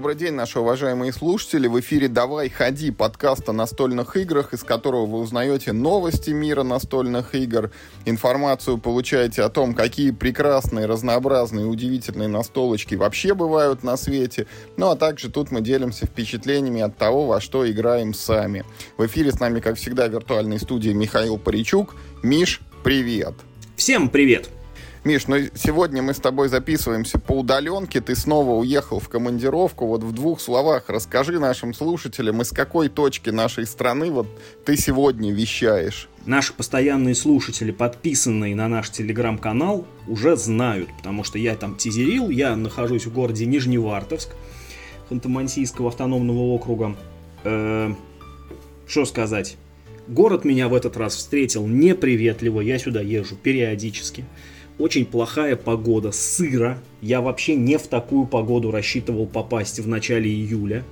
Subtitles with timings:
[0.00, 1.66] Добрый день, наши уважаемые слушатели.
[1.66, 7.34] В эфире «Давай, ходи» подкаст о настольных играх, из которого вы узнаете новости мира настольных
[7.34, 7.70] игр,
[8.06, 14.46] информацию получаете о том, какие прекрасные, разнообразные, удивительные настолочки вообще бывают на свете,
[14.78, 18.64] ну а также тут мы делимся впечатлениями от того, во что играем сами.
[18.96, 21.94] В эфире с нами, как всегда, в виртуальной студии Михаил Паричук.
[22.22, 23.34] Миш, привет!
[23.76, 24.48] Всем привет!
[25.02, 28.02] Миш, ну сегодня мы с тобой записываемся по удаленке.
[28.02, 29.86] Ты снова уехал в командировку.
[29.86, 34.26] Вот в двух словах расскажи нашим слушателям, из какой точки нашей страны вот
[34.66, 36.10] ты сегодня вещаешь.
[36.26, 42.54] Наши постоянные слушатели, подписанные на наш телеграм-канал, уже знают, потому что я там тизерил, я
[42.54, 44.28] нахожусь в городе Нижневартовск,
[45.08, 46.94] Ханты-Мансийского автономного округа.
[47.44, 47.94] Э,
[48.86, 49.56] что сказать?
[50.08, 54.26] Город меня в этот раз встретил неприветливо, я сюда езжу периодически
[54.80, 56.78] очень плохая погода, сыро.
[57.00, 60.84] Я вообще не в такую погоду рассчитывал попасть в начале июля.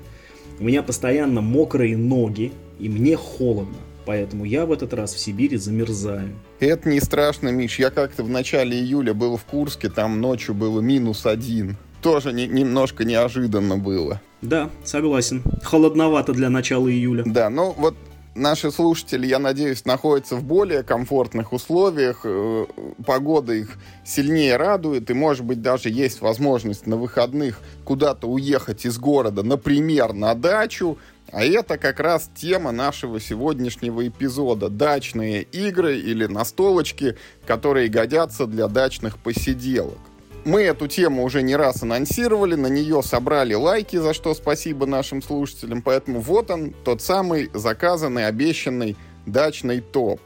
[0.61, 3.77] У меня постоянно мокрые ноги, и мне холодно.
[4.05, 6.31] Поэтому я в этот раз в Сибири замерзаю.
[6.61, 7.78] Это не страшно, Миш.
[7.78, 11.77] Я как-то в начале июля был в Курске, там ночью было минус один.
[12.00, 14.20] Тоже не, немножко неожиданно было.
[14.41, 15.42] Да, согласен.
[15.62, 17.25] Холодновато для начала июля.
[17.27, 17.97] Да, ну вот
[18.39, 22.20] наши слушатели, я надеюсь, находятся в более комфортных условиях.
[22.25, 22.67] Э,
[23.05, 28.98] погода их сильнее радует, и, может быть, даже есть возможность на выходных куда-то уехать из
[28.98, 30.98] города, например, на дачу.
[31.31, 34.70] А это как раз тема нашего сегодняшнего эпизода.
[34.70, 37.16] Дачные игры или настолочки,
[37.47, 39.98] которые годятся для дачных посиделок.
[40.44, 45.22] Мы эту тему уже не раз анонсировали, на нее собрали лайки, за что спасибо нашим
[45.22, 45.83] слушателям.
[45.83, 50.20] Поэтому вот он, тот самый заказанный, обещанный дачный топ.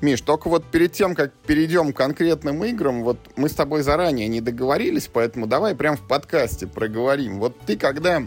[0.00, 4.28] Миш, только вот перед тем, как перейдем к конкретным играм, вот мы с тобой заранее
[4.28, 7.38] не договорились, поэтому давай прям в подкасте проговорим.
[7.38, 8.22] Вот ты когда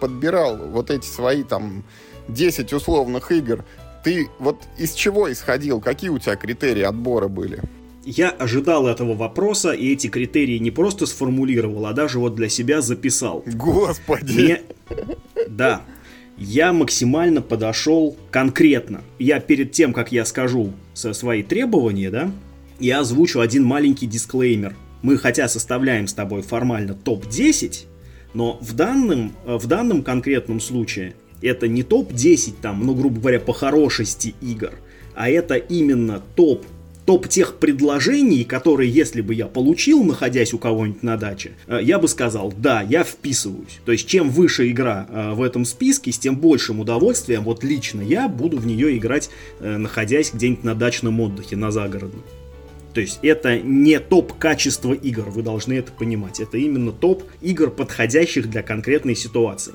[0.00, 1.84] подбирал вот эти свои там
[2.28, 3.64] 10 условных игр,
[4.04, 5.80] ты вот из чего исходил?
[5.80, 7.62] Какие у тебя критерии отбора были?
[8.04, 12.80] Я ожидал этого вопроса, и эти критерии не просто сформулировал, а даже вот для себя
[12.80, 13.44] записал.
[13.46, 14.32] Господи!
[14.32, 14.60] Мне...
[15.48, 15.82] Да.
[16.36, 19.02] Я максимально подошел конкретно.
[19.18, 22.32] Я перед тем, как я скажу свои требования, да,
[22.80, 24.74] я озвучу один маленький дисклеймер.
[25.02, 27.86] Мы хотя составляем с тобой формально топ-10,
[28.32, 33.52] но в данном, в данном конкретном случае это не топ-10 там, ну, грубо говоря, по
[33.52, 34.72] хорошести игр,
[35.14, 36.64] а это именно топ
[37.04, 41.98] топ тех предложений, которые, если бы я получил, находясь у кого-нибудь на даче, э, я
[41.98, 43.80] бы сказал, да, я вписываюсь.
[43.84, 48.00] То есть, чем выше игра э, в этом списке, с тем большим удовольствием, вот лично
[48.00, 52.22] я буду в нее играть, э, находясь где-нибудь на дачном отдыхе, на загородном.
[52.94, 56.38] То есть это не топ качества игр, вы должны это понимать.
[56.38, 59.74] Это именно топ игр, подходящих для конкретной ситуации.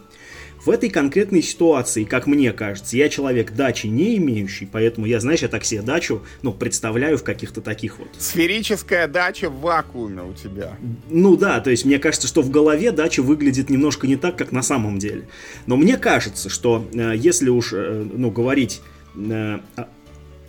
[0.65, 5.39] В этой конкретной ситуации, как мне кажется, я человек дачи не имеющий, поэтому я, знаешь,
[5.39, 8.09] я так себе дачу, ну, представляю в каких-то таких вот...
[8.17, 10.77] Сферическая дача в вакууме у тебя.
[11.09, 14.51] Ну да, то есть мне кажется, что в голове дача выглядит немножко не так, как
[14.51, 15.29] на самом деле.
[15.65, 18.81] Но мне кажется, что э, если уж, э, ну, говорить
[19.15, 19.59] э,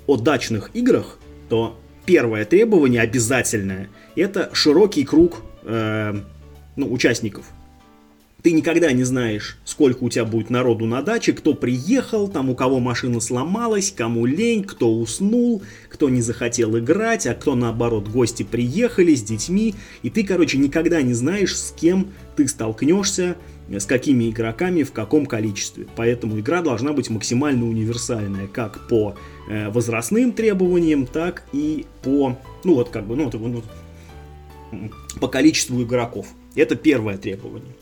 [0.07, 6.21] о дачных играх, то первое требование обязательное– это широкий круг э,
[6.75, 7.45] ну, участников–
[8.43, 12.55] ты никогда не знаешь, сколько у тебя будет народу на даче, кто приехал, там у
[12.55, 18.43] кого машина сломалась, кому лень, кто уснул, кто не захотел играть, а кто наоборот гости
[18.43, 19.75] приехали с детьми.
[20.03, 23.37] И ты, короче, никогда не знаешь, с кем ты столкнешься,
[23.69, 25.87] с какими игроками, в каком количестве.
[25.95, 29.17] Поэтому игра должна быть максимально универсальная, как по
[29.49, 33.65] э, возрастным требованиям, так и по, ну вот как бы, ну, вот,
[35.21, 36.27] по количеству игроков.
[36.57, 37.75] Это первое требование.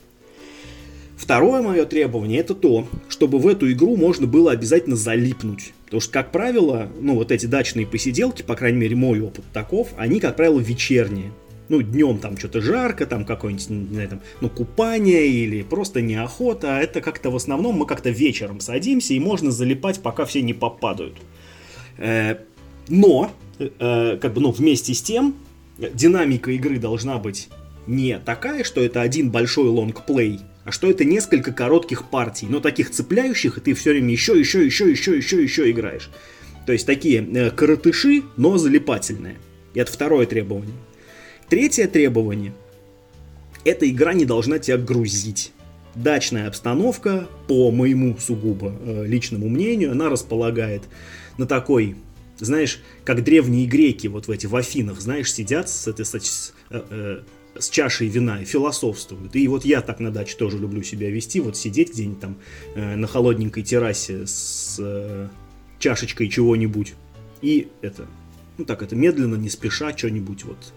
[1.18, 5.72] Второе мое требование это то, чтобы в эту игру можно было обязательно залипнуть.
[5.84, 9.88] Потому что, как правило, ну вот эти дачные посиделки, по крайней мере мой опыт таков,
[9.96, 11.32] они, как правило, вечерние.
[11.68, 16.76] Ну, днем там что-то жарко, там какое-нибудь, не знаю, там, ну, купание или просто неохота.
[16.76, 20.54] А это как-то в основном мы как-то вечером садимся, и можно залипать, пока все не
[20.54, 21.16] попадают.
[21.98, 22.36] Э,
[22.88, 25.34] но, э, как бы, ну, вместе с тем,
[25.78, 27.48] динамика игры должна быть
[27.88, 32.90] не такая, что это один большой лонгплей, а что это несколько коротких партий, но таких
[32.90, 36.10] цепляющих, и ты все время еще, еще, еще, еще, еще, еще играешь.
[36.66, 39.38] То есть такие э, коротыши, но залипательные.
[39.72, 40.74] И это второе требование.
[41.48, 42.52] Третье требование.
[43.64, 45.52] Эта игра не должна тебя грузить.
[45.94, 50.82] Дачная обстановка, по моему сугубо э, личному мнению, она располагает
[51.38, 51.96] на такой,
[52.40, 56.82] знаешь, как древние греки вот в эти в Афинах, знаешь, сидят с этой с, э,
[56.90, 57.20] э,
[57.58, 59.34] с чашей вина и философствуют.
[59.36, 62.36] И вот я так на даче тоже люблю себя вести, вот сидеть где-нибудь там
[62.74, 65.28] э, на холодненькой террасе с э,
[65.78, 66.94] чашечкой чего-нибудь.
[67.42, 68.06] И это,
[68.56, 70.72] ну так, это медленно, не спеша, что-нибудь вот,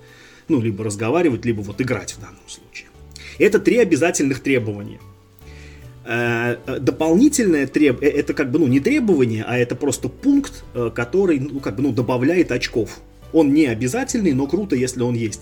[0.48, 2.89] ну, либо разговаривать, либо вот играть в данном случае.
[3.39, 5.00] Это три обязательных требования.
[6.04, 8.01] Э, э, дополнительное треб...
[8.01, 10.63] Э, это как бы ну не требование, а это просто пункт,
[10.94, 13.00] который ну как бы ну добавляет очков.
[13.34, 15.42] Он не обязательный, но круто, если он есть.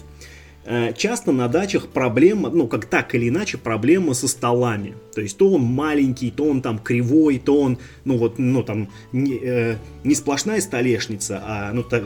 [0.97, 4.93] Часто на дачах проблема, ну как так или иначе, проблема со столами.
[5.15, 8.89] То есть то он маленький, то он там кривой, то он, ну вот, ну там
[9.11, 12.03] не, э, не сплошная столешница, а ну так,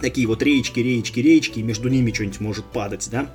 [0.00, 3.30] такие вот речки, речки, речки, и между ними что-нибудь может падать, да.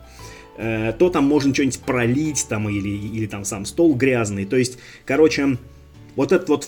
[0.58, 4.46] Э, то там можно что-нибудь пролить там или, или там сам стол грязный.
[4.46, 5.58] То есть, короче,
[6.16, 6.68] вот этот вот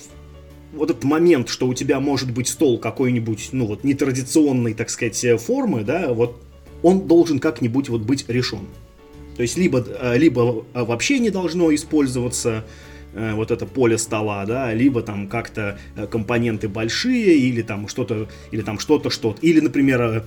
[0.73, 5.25] вот этот момент, что у тебя может быть стол какой-нибудь, ну вот, нетрадиционной, так сказать,
[5.41, 6.41] формы, да, вот
[6.83, 8.67] он должен как-нибудь вот быть решен.
[9.35, 12.65] То есть либо, э, либо вообще не должно использоваться
[13.13, 15.79] э, вот это поле стола, да, либо там как-то
[16.09, 20.25] компоненты большие, или там что-то, или там что-то, что-то, или, например,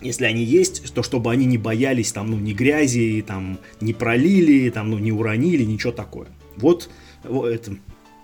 [0.00, 4.70] если они есть, то чтобы они не боялись там, ну, ни грязи, там, не пролили,
[4.70, 6.28] там, ну, не уронили, ничего такое.
[6.56, 6.90] Вот,
[7.24, 7.76] вот это,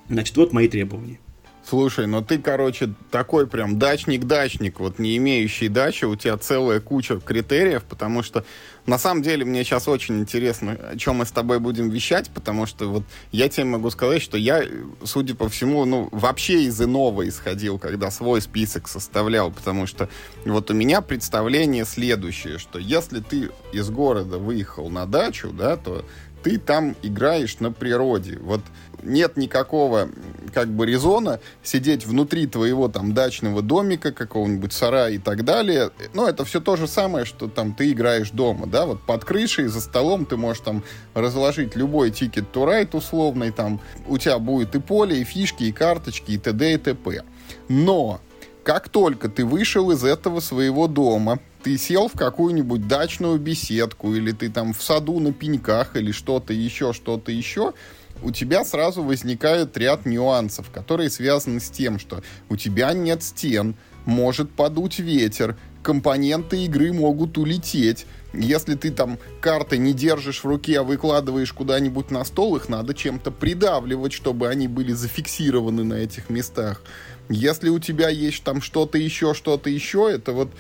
[0.09, 1.19] значит, вот мои требования.
[1.69, 7.19] Слушай, ну ты, короче, такой прям дачник-дачник, вот не имеющий дачи, у тебя целая куча
[7.19, 8.45] критериев, потому что
[8.87, 12.67] на самом деле мне сейчас очень интересно, о чем мы с тобой будем вещать, потому
[12.67, 13.03] что вот
[13.33, 14.63] я тебе могу сказать, что я,
[15.03, 20.09] судя по всему, ну, вообще из иного исходил, когда свой список составлял, потому что
[20.45, 26.05] вот у меня представление следующее, что если ты из города выехал на дачу, да, то
[26.47, 28.39] ты там играешь на природе.
[28.41, 28.61] Вот
[29.07, 30.09] нет никакого
[30.53, 35.91] как бы резона сидеть внутри твоего там дачного домика, какого-нибудь сарая и так далее.
[36.15, 39.67] Ну, это все то же самое, что там ты играешь дома, да, вот под крышей,
[39.67, 40.83] за столом ты можешь там
[41.15, 46.33] разложить любой тикет ride условный, там у тебя будет и поле, и фишки, и карточки,
[46.33, 46.75] и т.д.
[46.75, 47.23] и т.п.
[47.69, 48.21] Но
[48.65, 54.33] как только ты вышел из этого своего дома, ты сел в какую-нибудь дачную беседку, или
[54.33, 57.75] ты там в саду на пеньках, или что-то еще, что-то еще,
[58.23, 63.77] у тебя сразу возникает ряд нюансов, которые связаны с тем, что у тебя нет стен,
[64.05, 68.07] может подуть ветер, компоненты игры могут улететь.
[68.33, 72.93] Если ты там карты не держишь в руке, а выкладываешь куда-нибудь на стол, их надо
[72.93, 76.83] чем-то придавливать, чтобы они были зафиксированы на этих местах.
[77.29, 80.51] Если у тебя есть там что-то еще, что-то еще, это вот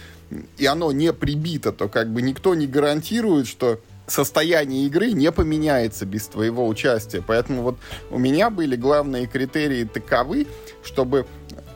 [0.58, 6.06] и оно не прибито, то как бы никто не гарантирует, что состояние игры не поменяется
[6.06, 7.22] без твоего участия.
[7.26, 7.78] Поэтому вот
[8.10, 10.46] у меня были главные критерии таковы,
[10.82, 11.26] чтобы,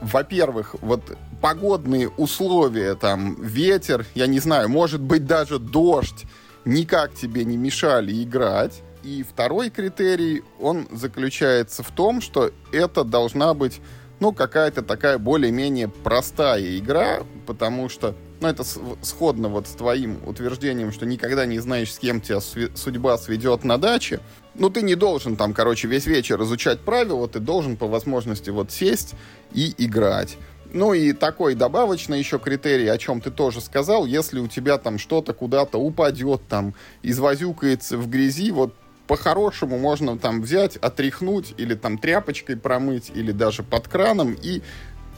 [0.01, 1.03] во-первых, вот
[1.41, 6.25] погодные условия, там, ветер, я не знаю, может быть даже дождь,
[6.65, 8.83] никак тебе не мешали играть.
[9.03, 13.81] И второй критерий, он заключается в том, что это должна быть,
[14.21, 18.65] ну, какая-то такая более-менее простая игра, потому что ну, это
[19.03, 23.77] сходно вот с твоим утверждением, что никогда не знаешь, с кем тебя судьба сведет на
[23.77, 24.21] даче.
[24.55, 28.73] Ну, ты не должен там, короче, весь вечер изучать правила, ты должен по возможности вот
[28.73, 29.15] сесть
[29.53, 30.39] и играть.
[30.73, 34.99] Ну и такой добавочный еще критерий, о чем ты тоже сказал, если у тебя там
[34.99, 38.75] что-то куда-то упадет, там, извозюкается в грязи, вот
[39.07, 44.63] по-хорошему можно там взять, отряхнуть или там тряпочкой промыть, или даже под краном, и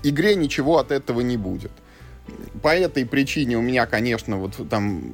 [0.03, 1.71] игре ничего от этого не будет
[2.63, 5.13] по этой причине у меня, конечно, вот там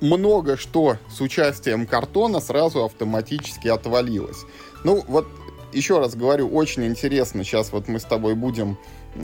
[0.00, 4.44] много что с участием картона сразу автоматически отвалилось.
[4.82, 5.26] Ну, вот
[5.72, 7.42] еще раз говорю, очень интересно.
[7.44, 8.78] Сейчас вот мы с тобой будем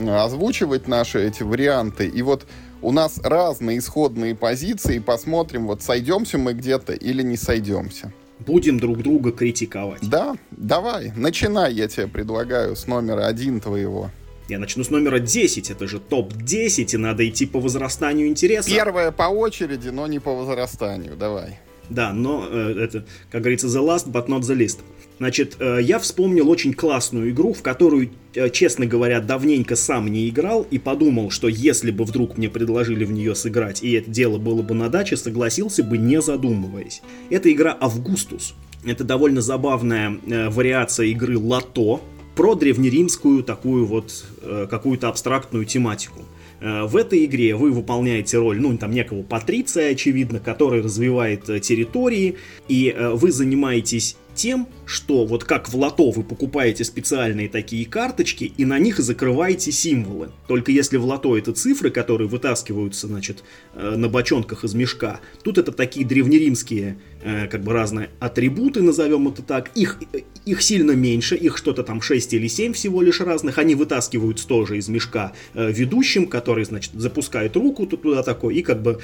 [0.07, 2.07] озвучивать наши эти варианты.
[2.07, 2.45] И вот
[2.81, 4.99] у нас разные исходные позиции.
[4.99, 8.11] Посмотрим, вот сойдемся мы где-то или не сойдемся.
[8.39, 10.01] Будем друг друга критиковать.
[10.01, 14.09] Да, давай, начинай, я тебе предлагаю, с номера один твоего.
[14.51, 18.69] Я начну с номера 10, это же топ-10, и надо идти по возрастанию интереса.
[18.69, 21.59] Первое по очереди, но не по возрастанию, давай.
[21.89, 24.79] Да, но э, это, как говорится, the last, but not the least.
[25.19, 30.27] Значит, э, я вспомнил очень классную игру, в которую, э, честно говоря, давненько сам не
[30.27, 34.37] играл, и подумал, что если бы вдруг мне предложили в нее сыграть, и это дело
[34.37, 37.01] было бы на даче, согласился бы, не задумываясь.
[37.29, 38.53] Это игра Августус.
[38.83, 42.01] Это довольно забавная э, вариация игры Лото,
[42.35, 46.21] про древнеримскую такую вот э, какую-то абстрактную тематику.
[46.59, 51.59] Э, в этой игре вы выполняете роль, ну, там, некого патриция, очевидно, который развивает э,
[51.59, 58.51] территории, и вы занимаетесь тем, что вот как в лото вы покупаете специальные такие карточки
[58.57, 60.31] и на них закрываете символы.
[60.47, 63.43] Только если в лото это цифры, которые вытаскиваются, значит,
[63.73, 69.27] э, на бочонках из мешка, тут это такие древнеримские Э, как бы разные атрибуты, назовем
[69.27, 69.69] это так.
[69.75, 69.99] Их,
[70.45, 73.59] их сильно меньше, их что-то там 6 или 7 всего лишь разных.
[73.59, 78.81] Они вытаскиваются тоже из мешка э, ведущим, который, значит, запускает руку туда такой и как
[78.81, 78.99] бы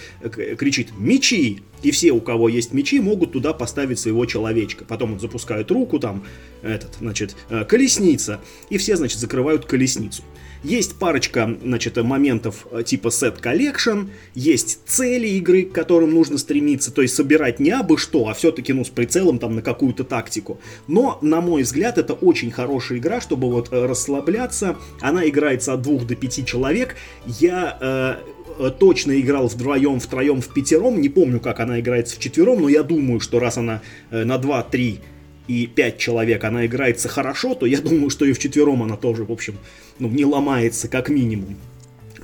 [0.58, 4.84] кричит «Мечи!» И все, у кого есть мечи, могут туда поставить своего человечка.
[4.84, 6.26] Потом он запускает руку, там,
[6.64, 7.36] этот, значит,
[7.68, 8.42] колесница.
[8.70, 10.24] И все, значит, закрывают колесницу.
[10.64, 16.92] Есть парочка, значит, моментов э, типа set collection, есть цели игры, к которым нужно стремиться,
[16.92, 20.60] то есть собирать не абы что, а все-таки, ну, с прицелом там на какую-то тактику.
[20.88, 24.78] Но, на мой взгляд, это очень хорошая игра, чтобы вот э, расслабляться.
[25.00, 26.96] Она играется от двух до пяти человек.
[27.26, 31.00] Я э, э, точно играл вдвоем, втроем, в пятером.
[31.00, 34.38] Не помню, как она играется в четвером, но я думаю, что раз она э, на
[34.38, 35.00] 2-3
[35.48, 39.24] и 5 человек она играется хорошо, то я думаю, что и в четвером она тоже,
[39.24, 39.58] в общем,
[40.00, 41.58] ну, не ломается как минимум.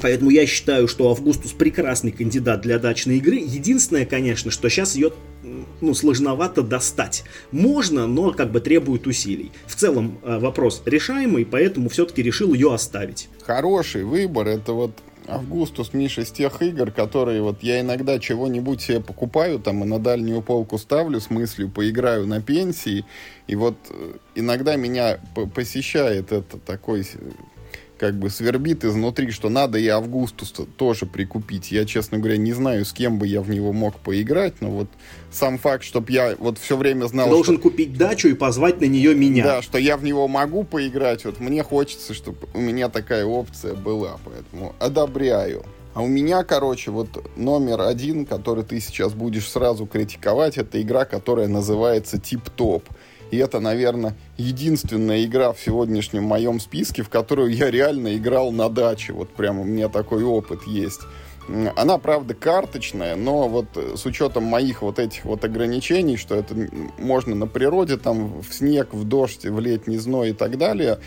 [0.01, 3.35] Поэтому я считаю, что Августус прекрасный кандидат для дачной игры.
[3.35, 5.11] Единственное, конечно, что сейчас ее
[5.81, 7.23] ну, сложновато достать.
[7.51, 9.51] Можно, но как бы требует усилий.
[9.67, 13.29] В целом э, вопрос решаемый, поэтому все-таки решил ее оставить.
[13.43, 14.47] Хороший выбор.
[14.47, 14.91] Это вот
[15.27, 19.99] Августус, Миша, из тех игр, которые вот я иногда чего-нибудь себе покупаю, там и на
[19.99, 23.05] дальнюю полку ставлю с мыслью, поиграю на пенсии,
[23.47, 25.19] и вот э, иногда меня
[25.55, 27.05] посещает это такой
[28.03, 31.71] как бы свербит изнутри, что надо и Августус тоже прикупить.
[31.71, 34.89] Я, честно говоря, не знаю, с кем бы я в него мог поиграть, но вот
[35.31, 37.27] сам факт, чтобы я вот все время знал...
[37.27, 37.63] Ты должен что...
[37.63, 39.45] купить дачу и позвать на нее меня.
[39.45, 43.73] Да, что я в него могу поиграть, вот мне хочется, чтобы у меня такая опция
[43.73, 45.63] была, поэтому одобряю.
[45.93, 51.05] А у меня, короче, вот номер один, который ты сейчас будешь сразу критиковать, это игра,
[51.05, 52.83] которая называется Тип-Топ.
[53.33, 58.69] И это, наверное, единственная игра в сегодняшнем моем списке, в которую я реально играл на
[58.69, 59.11] даче.
[59.11, 61.01] Вот прямо у меня такой опыт есть.
[61.75, 66.53] Она, правда, карточная, но вот с учетом моих вот этих вот ограничений, что это
[66.99, 70.99] можно на природе, там в снег, в дождь, в летний зной и так далее,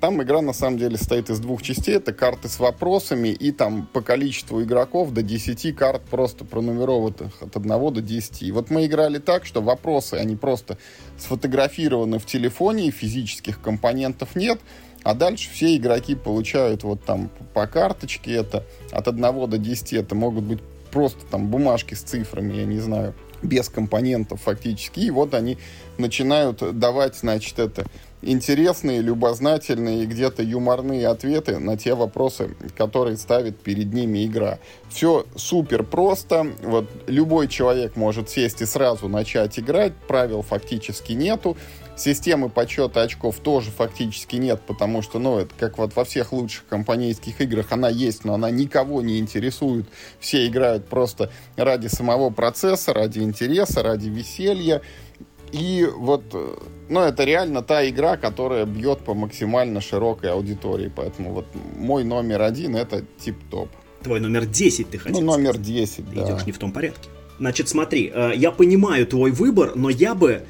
[0.00, 1.96] там игра на самом деле состоит из двух частей.
[1.96, 7.56] Это карты с вопросами и там по количеству игроков до 10 карт просто пронумерованных от
[7.56, 8.42] 1 до 10.
[8.42, 10.76] И вот мы играли так, что вопросы, они просто
[11.18, 14.60] сфотографированы в телефоне, физических компонентов нет.
[15.02, 19.92] А дальше все игроки получают вот там по карточке это от 1 до 10.
[19.94, 25.00] Это могут быть просто там бумажки с цифрами, я не знаю, без компонентов фактически.
[25.00, 25.58] И вот они
[25.98, 27.84] начинают давать, значит, это
[28.22, 34.58] интересные, любознательные и где-то юморные ответы на те вопросы, которые ставит перед ними игра.
[34.88, 36.46] Все супер просто.
[36.62, 39.92] Вот любой человек может сесть и сразу начать играть.
[40.08, 41.56] Правил фактически нету.
[41.96, 46.66] Системы подсчета очков тоже фактически нет, потому что, ну, это как вот во всех лучших
[46.66, 49.86] компанейских играх она есть, но она никого не интересует.
[50.18, 54.82] Все играют просто ради самого процесса, ради интереса, ради веселья.
[55.52, 56.56] И вот, э,
[56.88, 60.90] ну, это реально та игра, которая бьет по максимально широкой аудитории.
[60.94, 61.46] Поэтому вот
[61.76, 63.68] мой номер один это тип-топ.
[64.02, 66.24] Твой номер 10 ты хотел Ну, номер 10, ты да.
[66.24, 67.08] идешь не в том порядке.
[67.38, 70.44] Значит, смотри, э, я понимаю твой выбор, но я бы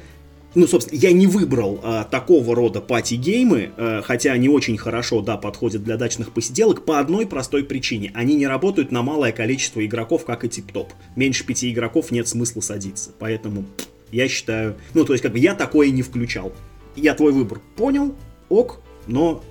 [0.55, 5.37] ну, собственно, я не выбрал а, такого рода пати-геймы, а, хотя они очень хорошо, да,
[5.37, 8.11] подходят для дачных посиделок, по одной простой причине.
[8.15, 10.93] Они не работают на малое количество игроков, как и тип-топ.
[11.15, 13.11] Меньше пяти игроков нет смысла садиться.
[13.19, 13.65] Поэтому
[14.11, 14.77] я считаю...
[14.93, 16.53] Ну, то есть, как бы я такое не включал.
[16.95, 18.15] Я твой выбор понял,
[18.47, 19.43] ок, но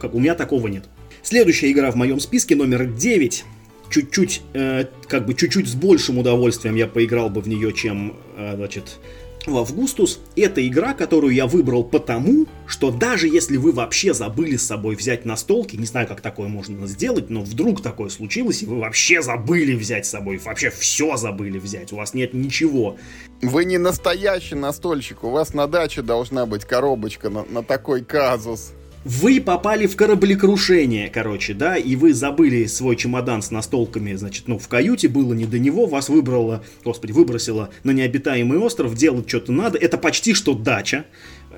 [0.00, 0.84] как у меня такого нет.
[1.22, 3.44] Следующая игра в моем списке, номер 9.
[3.90, 8.54] Чуть-чуть, э, как бы чуть-чуть с большим удовольствием я поиграл бы в нее, чем, э,
[8.56, 8.98] значит,
[9.46, 14.66] в Августус это игра, которую я выбрал потому, что даже если вы вообще забыли с
[14.66, 18.78] собой взять настолки, не знаю, как такое можно сделать, но вдруг такое случилось, и вы
[18.78, 22.96] вообще забыли взять с собой, вообще все забыли взять, у вас нет ничего.
[23.42, 28.72] Вы не настоящий настольщик, у вас на даче должна быть коробочка на, на такой казус
[29.06, 34.58] вы попали в кораблекрушение, короче, да, и вы забыли свой чемодан с настолками, значит, ну,
[34.58, 39.52] в каюте, было не до него, вас выбрало, господи, выбросило на необитаемый остров, делать что-то
[39.52, 41.06] надо, это почти что дача,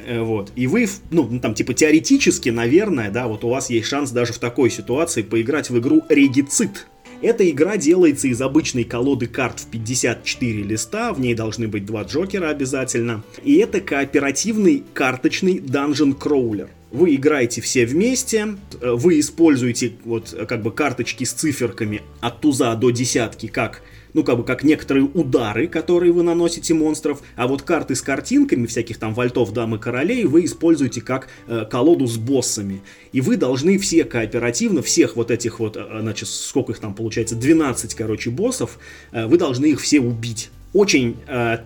[0.06, 4.10] э, вот, и вы, ну, там, типа, теоретически, наверное, да, вот у вас есть шанс
[4.10, 6.86] даже в такой ситуации поиграть в игру Регицит,
[7.22, 12.02] эта игра делается из обычной колоды карт в 54 листа, в ней должны быть два
[12.02, 13.24] Джокера обязательно.
[13.42, 16.68] И это кооперативный карточный Crawler.
[16.90, 22.74] Вы играете все вместе, э, вы используете вот как бы карточки с циферками от туза
[22.74, 23.82] до десятки как
[24.14, 28.66] ну, как бы, как некоторые удары, которые вы наносите монстров, а вот карты с картинками
[28.66, 32.82] всяких там вальтов, дам и королей вы используете как э, колоду с боссами.
[33.12, 37.36] И вы должны все кооперативно, всех вот этих вот, э, значит, сколько их там получается,
[37.36, 38.78] 12, короче, боссов,
[39.12, 40.50] э, вы должны их все убить.
[40.72, 41.58] Очень э,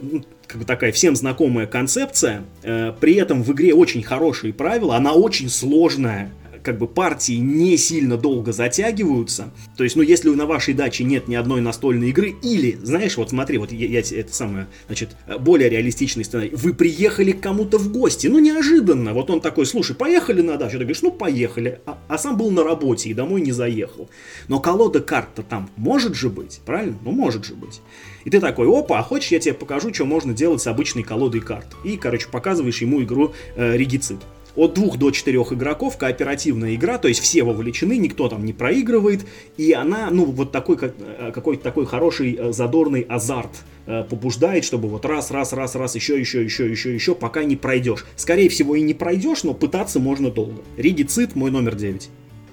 [0.00, 4.96] ну, как бы такая всем знакомая концепция, э, при этом в игре очень хорошие правила,
[4.96, 6.30] она очень сложная,
[6.62, 9.52] как бы партии не сильно долго затягиваются.
[9.76, 13.30] То есть, ну, если на вашей даче нет ни одной настольной игры, или, знаешь, вот
[13.30, 16.50] смотри, вот я, я это самое, значит, более реалистичный сценарий.
[16.54, 19.14] Вы приехали к кому-то в гости, ну, неожиданно.
[19.14, 20.72] Вот он такой, слушай, поехали на дачу.
[20.72, 21.80] Ты говоришь, ну, поехали.
[21.86, 24.08] А, а сам был на работе и домой не заехал.
[24.48, 26.98] Но колода карт-то там может же быть, правильно?
[27.04, 27.80] Ну, может же быть.
[28.24, 31.40] И ты такой, опа, а хочешь я тебе покажу, что можно делать с обычной колодой
[31.40, 31.66] карт?
[31.84, 34.18] И, короче, показываешь ему игру э, Регицид
[34.56, 39.26] от двух до четырех игроков, кооперативная игра, то есть все вовлечены, никто там не проигрывает,
[39.56, 43.50] и она, ну, вот такой, как, э, какой-то такой хороший э, задорный азарт
[43.86, 47.56] э, побуждает, чтобы вот раз, раз, раз, раз, еще, еще, еще, еще, еще, пока не
[47.56, 48.04] пройдешь.
[48.16, 50.62] Скорее всего и не пройдешь, но пытаться можно долго.
[50.76, 52.10] Ригицит мой номер 9.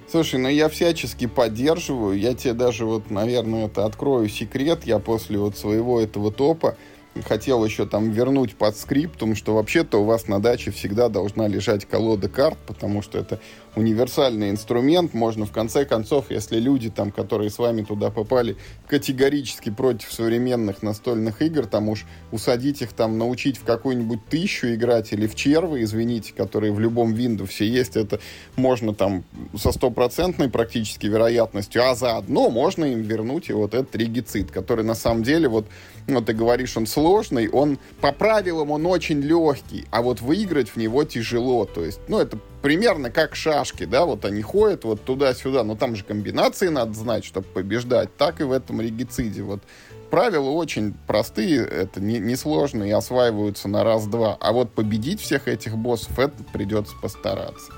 [0.10, 2.18] Слушай, ну я всячески поддерживаю.
[2.18, 4.82] Я тебе даже вот, наверное, это открою секрет.
[4.86, 6.78] Я после вот своего этого топа
[7.24, 11.86] хотел еще там вернуть под скриптум, что вообще-то у вас на даче всегда должна лежать
[11.86, 13.40] колода карт, потому что это
[13.78, 15.14] универсальный инструмент.
[15.14, 18.58] Можно в конце концов, если люди там, которые с вами туда попали,
[18.88, 25.14] категорически против современных настольных игр, там уж усадить их там, научить в какую-нибудь тысячу играть
[25.14, 28.20] или в червы, извините, которые в любом Windows есть, это
[28.56, 29.24] можно там
[29.58, 34.96] со стопроцентной практически вероятностью, а заодно можно им вернуть и вот этот регицид, который на
[34.96, 35.68] самом деле вот
[36.08, 40.78] ну, ты говоришь, он сложный, он по правилам он очень легкий, а вот выиграть в
[40.78, 41.66] него тяжело.
[41.66, 45.96] То есть, ну, это примерно как шашки, да, вот они ходят вот туда-сюда, но там
[45.96, 49.44] же комбинации надо знать, чтобы побеждать, так и в этом регициде.
[49.44, 49.62] Вот
[50.10, 54.38] правила очень простые, это несложно не и осваиваются на раз-два.
[54.40, 57.72] А вот победить всех этих боссов, это придется постараться.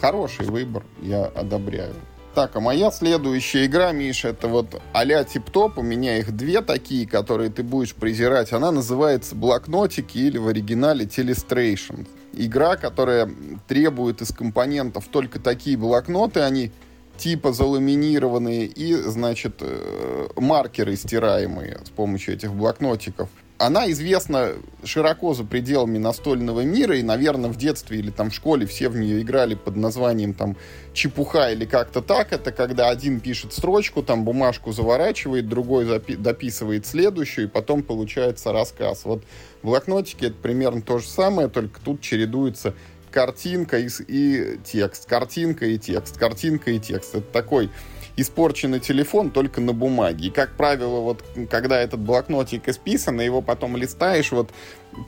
[0.00, 1.94] Хороший выбор, я одобряю.
[2.34, 5.76] Так, а моя следующая игра, Миша, это вот а-ля тип-топ.
[5.76, 8.54] У меня их две такие, которые ты будешь презирать.
[8.54, 12.06] Она называется блокнотики или в оригинале Telestration.
[12.32, 13.30] Игра, которая
[13.68, 16.72] требует из компонентов только такие блокноты, они
[17.18, 25.44] типа заламинированные и, значит, э, маркеры стираемые с помощью этих блокнотиков она известна широко за
[25.44, 29.54] пределами настольного мира, и, наверное, в детстве или там в школе все в нее играли
[29.54, 30.56] под названием там
[30.92, 32.32] чепуха или как-то так.
[32.32, 38.52] Это когда один пишет строчку, там бумажку заворачивает, другой запи- дописывает следующую, и потом получается
[38.52, 39.04] рассказ.
[39.04, 39.22] Вот
[39.62, 42.74] в блокнотике это примерно то же самое, только тут чередуется
[43.12, 47.14] картинка и, и текст, картинка и текст, картинка и текст.
[47.14, 47.70] Это такой
[48.16, 50.26] испорченный телефон только на бумаге.
[50.26, 54.50] И, как правило, вот когда этот блокнотик исписан, и его потом листаешь, вот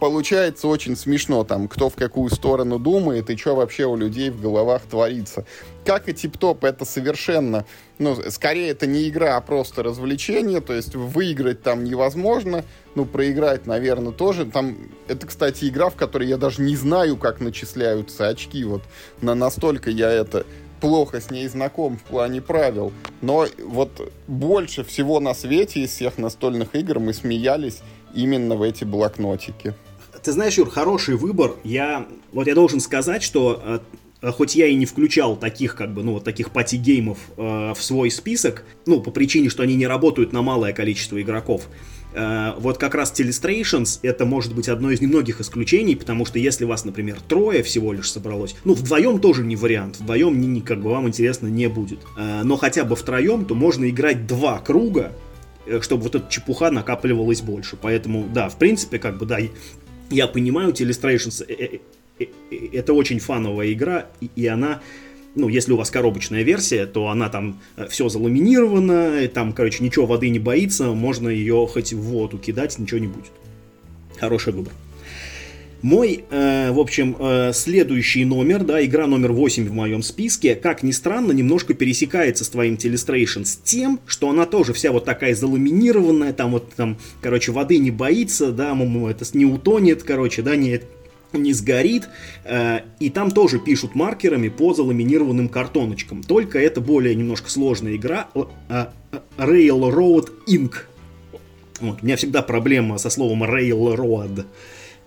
[0.01, 4.41] получается очень смешно, там, кто в какую сторону думает и что вообще у людей в
[4.41, 5.45] головах творится.
[5.85, 7.67] Как и тип-топ, это совершенно,
[7.99, 12.65] ну, скорее это не игра, а просто развлечение, то есть выиграть там невозможно,
[12.95, 14.47] ну, проиграть, наверное, тоже.
[14.47, 18.83] Там, это, кстати, игра, в которой я даже не знаю, как начисляются очки, вот,
[19.21, 20.47] на настолько я это
[20.85, 22.93] плохо с ней знаком в плане правил,
[23.23, 27.79] но вот больше всего на свете из всех настольных игр мы смеялись
[28.15, 29.73] именно в эти блокнотики.
[30.23, 31.55] Ты знаешь, Юр, хороший выбор.
[31.65, 33.81] Я, вот я должен сказать, что
[34.21, 37.17] э, хоть я и не включал таких, как бы, ну, вот таких party game ов
[37.39, 41.67] э, в свой список, ну, по причине, что они не работают на малое количество игроков,
[42.15, 46.85] вот как раз Telestrations это может быть одно из немногих исключений, потому что если вас,
[46.85, 51.09] например, трое всего лишь собралось, ну, вдвоем тоже не вариант, вдвоем не, как бы вам
[51.09, 51.99] интересно не будет.
[52.17, 55.13] Э, но хотя бы втроем, то можно играть два круга,
[55.67, 57.77] э, чтобы вот эта чепуха накапливалась больше.
[57.81, 59.39] Поэтому, да, в принципе, как бы, да,
[60.11, 61.45] я понимаю, Telestrations
[62.73, 64.81] это очень фановая игра, и она
[65.35, 70.07] ну, если у вас коробочная версия, то она там э, все заламинировано, там, короче, ничего
[70.07, 73.33] воды не боится, можно ее хоть в воду кидать, ничего не будет.
[74.19, 74.73] Хороший выбор.
[75.85, 80.83] Мой, э, в общем, э, следующий номер, да, игра номер 8 в моем списке, как
[80.83, 85.35] ни странно, немножко пересекается с твоим Telestration с тем, что она тоже вся вот такая
[85.35, 90.81] заламинированная, там вот, там, короче, воды не боится, да, это не утонет, короче, да, не,
[91.39, 92.09] не сгорит,
[92.45, 98.29] э, и там тоже пишут маркерами по заламинированным картоночкам, только это более немножко сложная игра,
[98.69, 98.87] э,
[99.39, 100.75] Railroad Inc.
[101.81, 104.47] Вот, у меня всегда проблема со словом Railroad.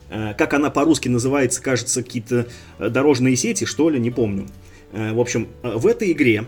[0.10, 2.48] Э, как она по-русски называется, кажется, какие-то
[2.80, 4.48] дорожные сети, что ли, не помню.
[4.94, 6.46] В общем, в этой игре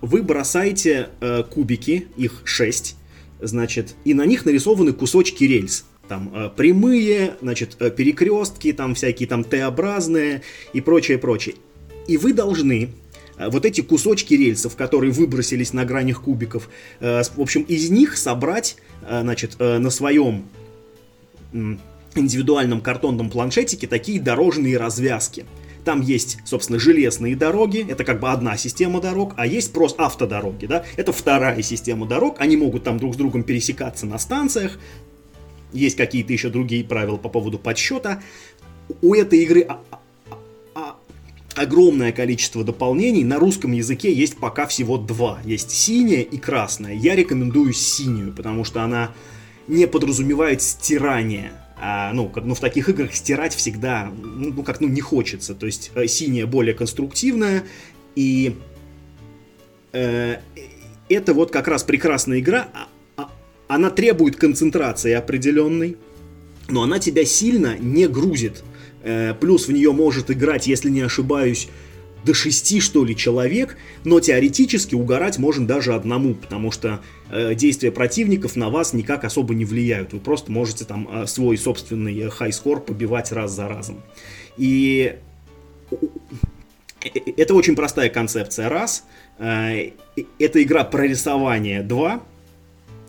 [0.00, 1.10] вы бросаете
[1.50, 2.96] кубики, их 6,
[3.40, 5.84] значит, и на них нарисованы кусочки рельс.
[6.08, 10.42] Там э, прямые, значит, э, перекрестки, там всякие там Т-образные
[10.72, 11.56] и прочее, прочее.
[12.06, 12.88] И вы должны
[13.36, 18.76] э, вот эти кусочки рельсов, которые выбросились на гранях кубиков, в общем, из них собрать,
[19.02, 20.44] значит, на своем
[22.14, 25.44] индивидуальном картонном планшетике такие дорожные развязки.
[25.84, 30.66] Там есть, собственно, железные дороги, это как бы одна система дорог, а есть просто автодороги,
[30.66, 34.78] да, это вторая система дорог, они могут там друг с другом пересекаться на станциях,
[35.72, 38.22] есть какие-то еще другие правила по поводу подсчета.
[39.02, 39.68] У этой игры
[41.54, 43.24] огромное количество дополнений.
[43.24, 45.40] На русском языке есть пока всего два.
[45.44, 46.94] Есть синяя и красная.
[46.94, 49.12] Я рекомендую синюю, потому что она
[49.66, 54.88] не подразумевает стирание а, ну, как, ну, в таких играх стирать всегда, ну, как, ну,
[54.88, 55.54] не хочется.
[55.54, 57.64] То есть э, синяя более конструктивная,
[58.16, 58.56] и
[59.92, 60.38] э,
[61.08, 62.68] это вот как раз прекрасная игра.
[63.68, 65.96] Она требует концентрации определенной,
[66.68, 68.64] но она тебя сильно не грузит.
[69.02, 71.68] Э, плюс в нее может играть, если не ошибаюсь,
[72.24, 77.00] до шести, что ли, человек, но теоретически угорать можно даже одному, потому что
[77.30, 80.12] э, действия противников на вас никак особо не влияют.
[80.12, 84.02] Вы просто можете там э, свой собственный хай-скор побивать раз за разом.
[84.56, 85.16] И
[85.90, 85.96] э,
[87.36, 89.04] это очень простая концепция, раз.
[89.38, 89.90] Э,
[90.38, 92.22] это игра про рисование, два.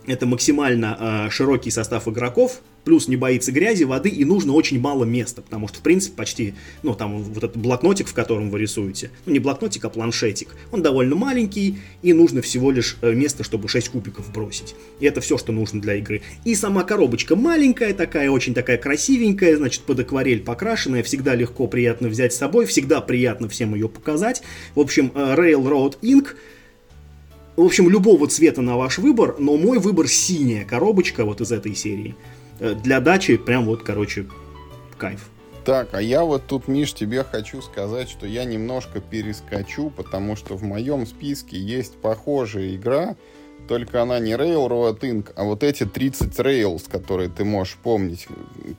[0.10, 5.06] Это максимально э, широкий состав игроков, плюс не боится грязи, воды, и нужно очень мало
[5.06, 9.12] места, потому что, в принципе, почти, ну, там вот этот блокнотик, в котором вы рисуете,
[9.28, 13.68] ну, не блокнотик, а планшетик, он довольно маленький, и нужно всего лишь э, место, чтобы
[13.68, 14.74] 6 кубиков бросить.
[15.00, 16.24] И это все, что нужно для игры.
[16.44, 22.08] И сама коробочка маленькая такая, очень такая красивенькая, значит, под акварель покрашенная, всегда легко, приятно
[22.08, 24.42] взять с собой, всегда приятно всем ее показать.
[24.74, 26.30] В общем, э, Railroad Inc.,
[27.60, 31.76] в общем, любого цвета на ваш выбор, но мой выбор синяя коробочка вот из этой
[31.76, 32.16] серии.
[32.60, 34.28] Э, для дачи прям вот, короче,
[34.98, 35.30] кайф.
[35.66, 40.56] Так, а я вот тут, Миш, тебе хочу сказать, что я немножко перескочу, потому что
[40.56, 43.18] в моем списке есть похожая игра,
[43.70, 48.28] только она не Railroad Inc., а вот эти 30 Rails, которые ты можешь помнить,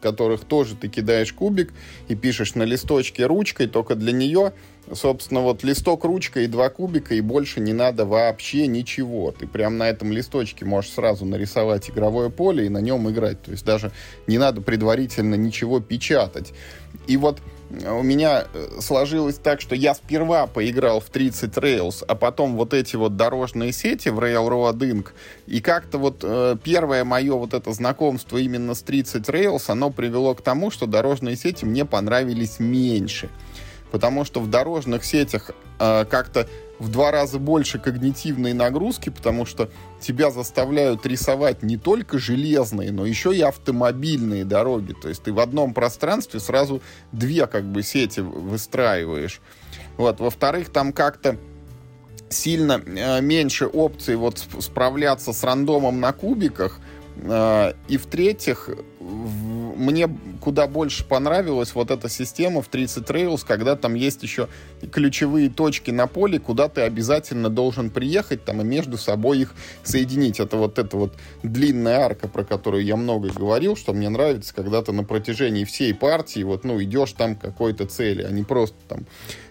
[0.03, 1.73] которых тоже ты кидаешь кубик
[2.09, 4.53] и пишешь на листочке ручкой, только для нее
[4.93, 9.31] собственно, вот листок, ручка и два кубика, и больше не надо вообще ничего.
[9.31, 13.41] Ты прям на этом листочке можешь сразу нарисовать игровое поле и на нем играть.
[13.43, 13.93] То есть даже
[14.27, 16.53] не надо предварительно ничего печатать.
[17.07, 17.39] И вот
[17.71, 22.75] у меня э, сложилось так, что я сперва поиграл в 30 Rails, а потом вот
[22.75, 25.09] эти вот дорожные сети в Railroad Inc.
[25.47, 30.35] И как-то вот э, первое мое вот это знакомство именно с 30 Rails, оно привело
[30.35, 33.29] к тому, что дорожные сети мне понравились меньше
[33.91, 36.47] потому что в дорожных сетях э, как-то
[36.81, 43.07] в два раза больше когнитивной нагрузки, потому что тебя заставляют рисовать не только железные, но
[43.07, 44.95] еще и автомобильные дороги.
[44.95, 49.41] То есть ты в одном пространстве сразу две как бы сети выстраиваешь.
[49.99, 50.21] Вот.
[50.21, 51.37] Во-вторых, там как-то
[52.31, 56.81] сильно э, меньше опций вот справляться с рандомом на кубиках.
[57.17, 58.71] Э, и в-третьих,
[59.01, 60.09] мне
[60.41, 64.49] куда больше понравилась вот эта система в 30 Rails, когда там есть еще
[64.93, 70.41] ключевые точки на поле, куда ты обязательно должен приехать там и между собой их соединить.
[70.41, 74.83] Это вот эта вот длинная арка, про которую я много говорил, что мне нравится, когда
[74.83, 78.77] ты на протяжении всей партии вот, ну, идешь там к какой-то цели, а не просто
[78.89, 79.07] там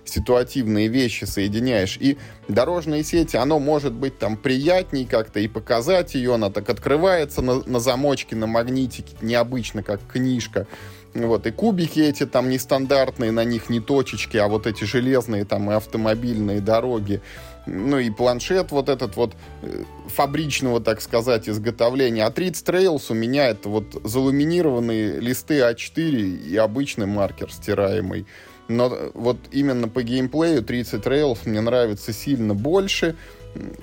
[0.10, 1.98] ситуативные вещи соединяешь.
[2.00, 2.18] И
[2.48, 7.64] дорожные сети, оно может быть там приятней как-то и показать ее, она так открывается на,
[7.66, 10.68] на замочке, на магнитике, необычно, как книжка.
[11.14, 15.72] Вот, и кубики эти там нестандартные, на них не точечки, а вот эти железные там
[15.72, 17.22] и автомобильные дороги.
[17.66, 22.26] Ну и планшет вот этот вот э, фабричного, так сказать, изготовления.
[22.26, 26.00] А 30 Rails у меня это вот заламинированные листы А4
[26.48, 28.26] и обычный маркер стираемый.
[28.70, 33.16] Но вот именно по геймплею 30 Rails мне нравится сильно больше.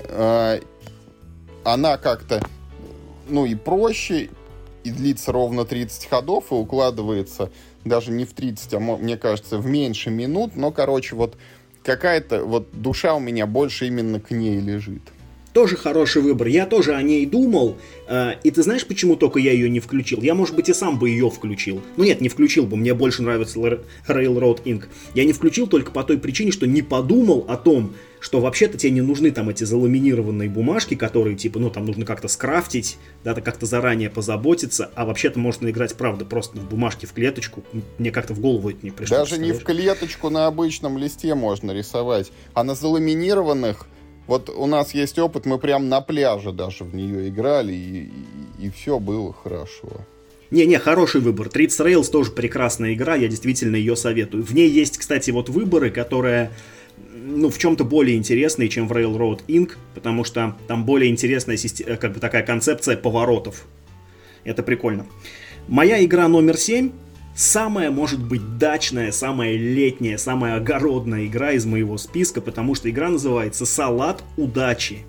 [0.09, 0.61] А,
[1.65, 2.41] она как-то,
[3.29, 4.31] ну и проще,
[4.85, 7.51] и длится ровно 30 ходов, и укладывается
[7.85, 10.55] даже не в 30, а мне кажется, в меньше минут.
[10.55, 11.37] Но, короче, вот
[11.83, 15.03] какая-то вот душа у меня больше именно к ней лежит.
[15.57, 16.49] Тоже хороший выбор.
[16.49, 17.79] Я тоже о ней думал.
[18.09, 20.21] Э, и ты знаешь, почему только я ее не включил?
[20.21, 21.81] Я, может быть, и сам бы ее включил.
[21.97, 22.77] Ну нет, не включил бы.
[22.77, 24.85] Мне больше нравится Railroad Inc.
[25.15, 28.91] Я не включил только по той причине, что не подумал о том, что вообще-то тебе
[28.91, 33.65] не нужны там эти заламинированные бумажки, которые, типа, ну, там нужно как-то скрафтить, да, как-то
[33.65, 37.65] заранее позаботиться, а вообще-то можно играть, правда, просто в бумажке в клеточку.
[37.97, 39.17] Мне как-то в голову это не пришло.
[39.17, 43.87] Даже не в клеточку на обычном листе можно рисовать, а на заламинированных
[44.27, 48.11] Вот у нас есть опыт, мы прям на пляже даже в нее играли, и,
[48.59, 49.89] и, и все было хорошо.
[50.51, 51.49] Не-не, хороший выбор.
[51.49, 54.45] Treats Rails тоже прекрасная игра, я действительно ее советую.
[54.45, 56.51] В ней есть, кстати, вот выборы, которые
[57.27, 61.97] ну, в чем-то более интересные, чем в Railroad Inc., потому что там более интересная система,
[61.97, 63.67] как бы такая концепция поворотов.
[64.45, 65.07] Это прикольно.
[65.67, 66.93] Моя игра номер 7
[67.37, 73.11] самая, может быть, дачная, самая летняя, самая огородная игра из моего списка, потому что игра
[73.11, 75.05] называется «Салат удачи».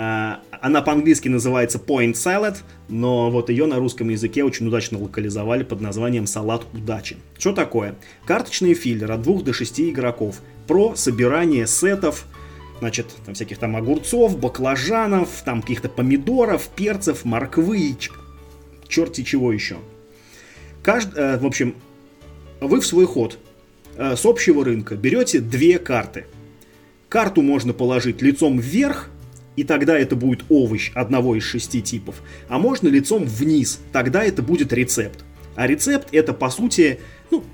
[0.00, 5.64] А, она по-английски называется Point Salad, но вот ее на русском языке очень удачно локализовали
[5.64, 7.16] под названием «Салат удачи».
[7.36, 7.96] Что такое?
[8.24, 12.26] Карточный филлер от 2 до 6 игроков про собирание сетов,
[12.78, 17.96] значит, там всяких там огурцов, баклажанов, там каких-то помидоров, перцев, морквы,
[18.86, 19.78] черти чего еще.
[20.88, 21.10] Кажд...
[21.18, 21.74] Э, в общем,
[22.62, 23.38] вы в свой ход
[23.98, 26.24] э, с общего рынка берете две карты.
[27.10, 29.10] Карту можно положить лицом вверх,
[29.54, 32.22] и тогда это будет овощ одного из шести типов.
[32.48, 35.26] А можно лицом вниз, тогда это будет рецепт.
[35.56, 37.44] А рецепт это по сути, ну,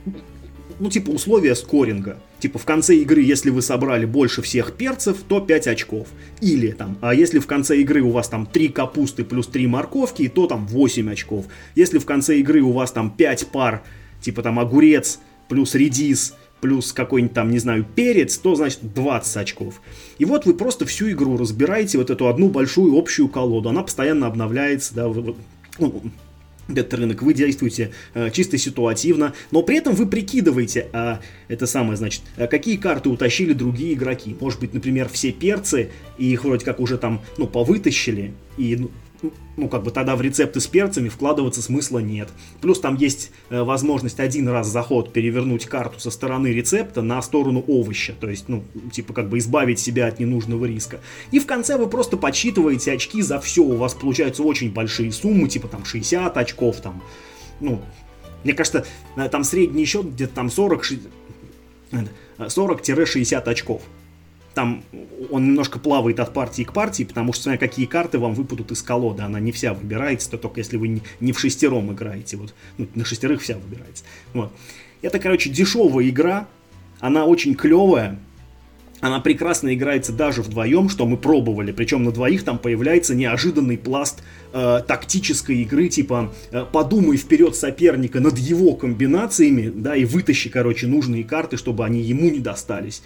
[0.79, 2.21] ну типа условия скоринга.
[2.45, 6.09] Типа в конце игры, если вы собрали больше всех перцев, то 5 очков.
[6.43, 10.29] Или там, а если в конце игры у вас там 3 капусты плюс 3 морковки,
[10.29, 11.47] то там 8 очков.
[11.75, 13.83] Если в конце игры у вас там 5 пар,
[14.21, 19.81] типа там огурец плюс редис, плюс какой-нибудь там, не знаю, перец, то значит 20 очков.
[20.19, 23.71] И вот вы просто всю игру разбираете вот эту одну большую общую колоду.
[23.71, 25.11] Она постоянно обновляется, да,
[25.79, 26.03] ну,
[26.69, 31.97] этот рынок, вы действуете э, чисто ситуативно, но при этом вы прикидываете, а, это самое,
[31.97, 34.37] значит, а какие карты утащили другие игроки.
[34.41, 38.91] Может быть, например, все перцы, и их вроде как уже там, ну, повытащили, и ну,
[39.57, 42.29] ну, как бы тогда в рецепты с перцами вкладываться смысла нет.
[42.61, 47.21] Плюс там есть э, возможность один раз за ход перевернуть карту со стороны рецепта на
[47.23, 51.01] сторону овоща, то есть, ну, типа, как бы избавить себя от ненужного риска.
[51.31, 55.49] И в конце вы просто подсчитываете очки за все, у вас получаются очень большие суммы,
[55.49, 57.03] типа там 60 очков, там,
[57.61, 57.81] ну,
[58.43, 58.85] мне кажется,
[59.17, 60.85] э, там средний счет где-то там 40,
[62.39, 63.83] 40-60 э, очков
[64.55, 64.85] там
[65.31, 68.83] он немножко плавает от партии к партии, потому что смотря какие карты вам выпадут из
[68.83, 72.87] колоды, она не вся выбирается, то только если вы не в шестером играете, вот, ну,
[72.95, 74.05] на шестерых вся выбирается.
[74.33, 74.53] Вот.
[75.03, 76.47] Это, короче, дешевая игра,
[77.01, 78.19] она очень клевая,
[79.05, 81.73] она прекрасно играется даже вдвоем, что мы пробовали.
[81.73, 84.23] Причем на двоих там появляется неожиданный пласт
[84.55, 90.87] э, тактической игры, типа э, подумай вперед соперника над его комбинациями, да, и вытащи, короче,
[90.87, 93.03] нужные карты, чтобы они ему не достались.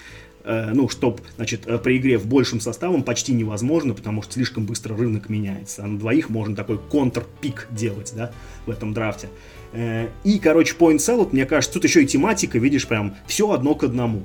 [0.48, 4.64] Э, ну, чтоб, значит, э, при игре в большем составом почти невозможно, потому что слишком
[4.64, 5.84] быстро рынок меняется.
[5.84, 8.32] А на двоих можно такой контрпик делать, да,
[8.64, 9.28] в этом драфте.
[9.74, 13.74] Э, и, короче, Point Salad, мне кажется, тут еще и тематика, видишь, прям все одно
[13.74, 14.22] к одному.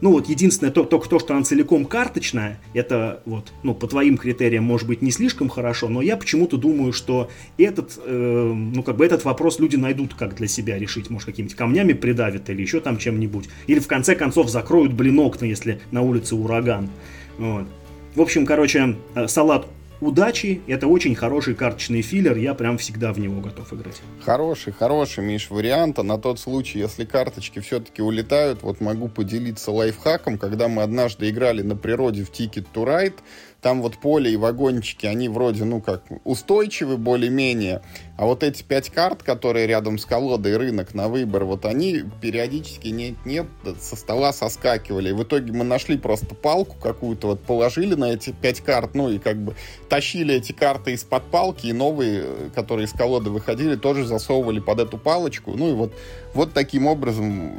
[0.00, 4.18] Ну вот единственное, то, только то, что она целиком карточная, это вот, ну, по твоим
[4.18, 8.96] критериям может быть не слишком хорошо, но я почему-то думаю, что этот, э, ну, как
[8.96, 11.08] бы этот вопрос люди найдут, как для себя решить.
[11.08, 13.48] Может, какими-то камнями придавят или еще там чем-нибудь.
[13.66, 16.90] Или в конце концов закроют, блин, окна, если на улице ураган.
[17.38, 17.66] Вот.
[18.14, 19.66] В общем, короче, э, салат
[20.00, 20.60] удачи.
[20.66, 24.00] Это очень хороший карточный филлер, я прям всегда в него готов играть.
[24.22, 25.98] Хороший, хороший, Миш, вариант.
[25.98, 30.38] А на тот случай, если карточки все-таки улетают, вот могу поделиться лайфхаком.
[30.38, 33.16] Когда мы однажды играли на природе в Ticket to Ride,
[33.60, 37.82] там вот поле и вагончики, они вроде, ну как, устойчивы более-менее,
[38.16, 42.88] а вот эти пять карт, которые рядом с колодой рынок на выбор, вот они периодически
[42.88, 43.46] нет-нет
[43.80, 45.10] со стола соскакивали.
[45.10, 49.10] И в итоге мы нашли просто палку какую-то, вот положили на эти пять карт, ну
[49.10, 49.54] и как бы
[49.88, 54.98] тащили эти карты из-под палки, и новые, которые из колоды выходили, тоже засовывали под эту
[54.98, 55.54] палочку.
[55.56, 55.92] Ну и вот,
[56.34, 57.52] вот таким образом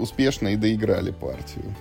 [0.00, 1.74] успешно и доиграли партию.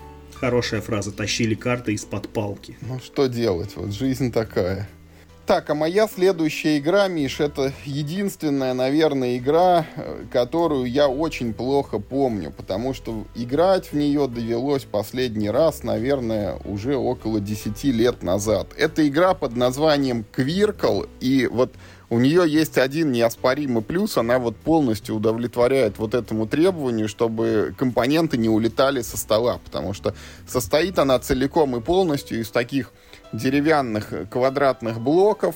[0.43, 1.13] Хорошая фраза.
[1.13, 2.75] Тащили карты из-под палки.
[2.82, 3.77] Ну что делать?
[3.77, 4.89] Вот жизнь такая.
[5.45, 11.99] Так, а моя следующая игра, Миш, это единственная, наверное, игра, э, которую я очень плохо
[11.99, 18.67] помню, потому что играть в нее довелось последний раз, наверное, уже около 10 лет назад.
[18.77, 21.73] Это игра под названием Квиркл, и вот
[22.13, 28.38] у нее есть один неоспоримый плюс, она вот полностью удовлетворяет вот этому требованию, чтобы компоненты
[28.38, 30.13] не улетали со стола, потому что
[30.47, 32.91] состоит она целиком и полностью из таких
[33.32, 35.56] деревянных квадратных блоков,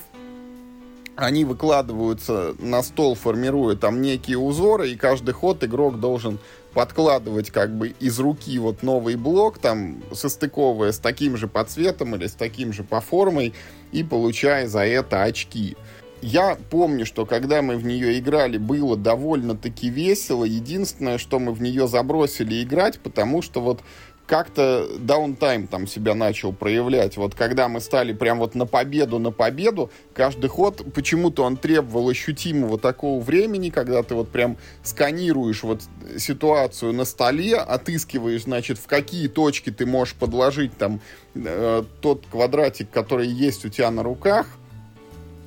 [1.16, 6.40] они выкладываются на стол, формируя там некие узоры, и каждый ход игрок должен
[6.74, 12.16] подкладывать как бы из руки вот новый блок, там состыковывая с таким же по цветам
[12.16, 13.54] или с таким же по формой,
[13.92, 15.78] и получая за это очки
[16.22, 20.44] я помню, что когда мы в нее играли, было довольно-таки весело.
[20.44, 23.82] Единственное, что мы в нее забросили играть, потому что вот
[24.28, 27.16] как-то даунтайм там себя начал проявлять.
[27.16, 32.10] Вот когда мы стали прям вот на победу, на победу, каждый ход, почему-то он требовал
[32.10, 35.82] ощутимого такого времени, когда ты вот прям сканируешь вот
[36.18, 41.00] ситуацию на столе, отыскиваешь, значит, в какие точки ты можешь подложить там
[41.34, 44.48] э, тот квадратик, который есть у тебя на руках,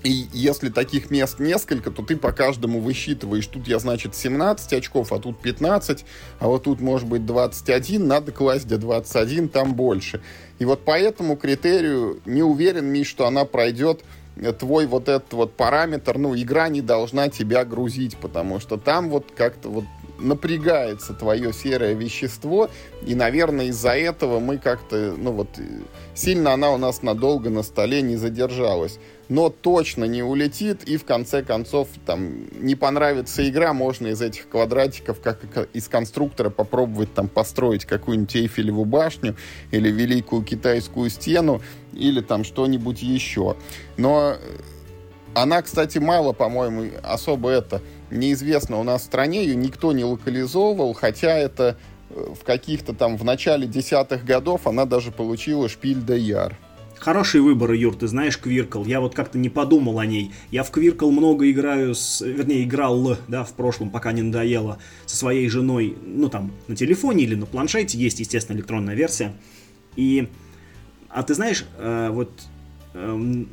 [0.02, 3.46] и если таких мест несколько, то ты по каждому высчитываешь.
[3.46, 6.04] Тут я, значит, 17 очков, а тут 15,
[6.38, 10.22] а вот тут может быть 21, надо класть где 21, там больше.
[10.58, 14.02] И вот по этому критерию не уверен, Миш, что она пройдет
[14.36, 19.10] э, твой вот этот вот параметр, ну, игра не должна тебя грузить, потому что там
[19.10, 19.84] вот как-то вот
[20.18, 22.70] напрягается твое серое вещество,
[23.06, 25.80] и, наверное, из-за этого мы как-то, ну вот, э,
[26.14, 28.98] сильно она у нас надолго на столе не задержалась
[29.30, 34.48] но точно не улетит, и в конце концов там не понравится игра, можно из этих
[34.48, 35.38] квадратиков, как
[35.72, 39.36] из конструктора, попробовать там построить какую-нибудь Эйфелеву башню
[39.70, 41.62] или Великую Китайскую стену,
[41.92, 43.56] или там что-нибудь еще.
[43.96, 44.34] Но
[45.34, 50.92] она, кстати, мало, по-моему, особо это неизвестно у нас в стране, ее никто не локализовывал,
[50.92, 51.76] хотя это
[52.10, 56.58] э, в каких-то там в начале десятых годов она даже получила шпиль де яр.
[57.00, 58.84] Хороший выбор, Юр, ты знаешь Квиркл.
[58.84, 60.32] Я вот как-то не подумал о ней.
[60.50, 65.16] Я в Квиркл много играю, с, вернее, играл, да, в прошлом, пока не надоело, со
[65.16, 67.96] своей женой, ну, там, на телефоне или на планшете.
[67.96, 69.32] Есть, естественно, электронная версия.
[69.96, 70.28] И,
[71.08, 72.30] а ты знаешь, э, вот
[72.92, 73.44] э,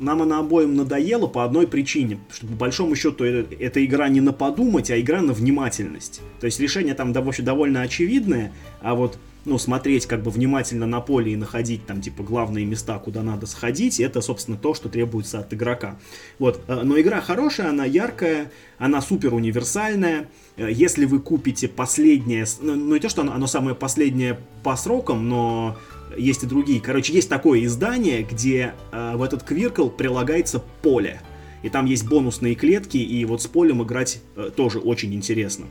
[0.00, 4.20] нам она обоим надоела по одной причине, что по большому счету это, это игра не
[4.20, 6.20] на подумать, а игра на внимательность.
[6.40, 11.32] То есть решение там довольно очевидное, а вот ну, смотреть как бы внимательно на поле
[11.32, 15.52] и находить там, типа, главные места, куда надо сходить, это, собственно, то, что требуется от
[15.52, 15.98] игрока.
[16.38, 20.28] Вот, э, но игра хорошая, она яркая, она супер универсальная.
[20.56, 24.76] Э, если вы купите последнее, ну, ну не то, что оно, оно самое последнее по
[24.76, 25.76] срокам, но
[26.16, 26.80] есть и другие.
[26.80, 31.20] Короче, есть такое издание, где э, в этот квиркл прилагается поле.
[31.62, 35.66] И там есть бонусные клетки, и вот с полем играть э, тоже очень интересно.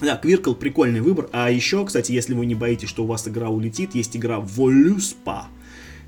[0.00, 1.28] Да, Квиркл прикольный выбор.
[1.32, 5.46] А еще, кстати, если вы не боитесь, что у вас игра улетит, есть игра Voluspа.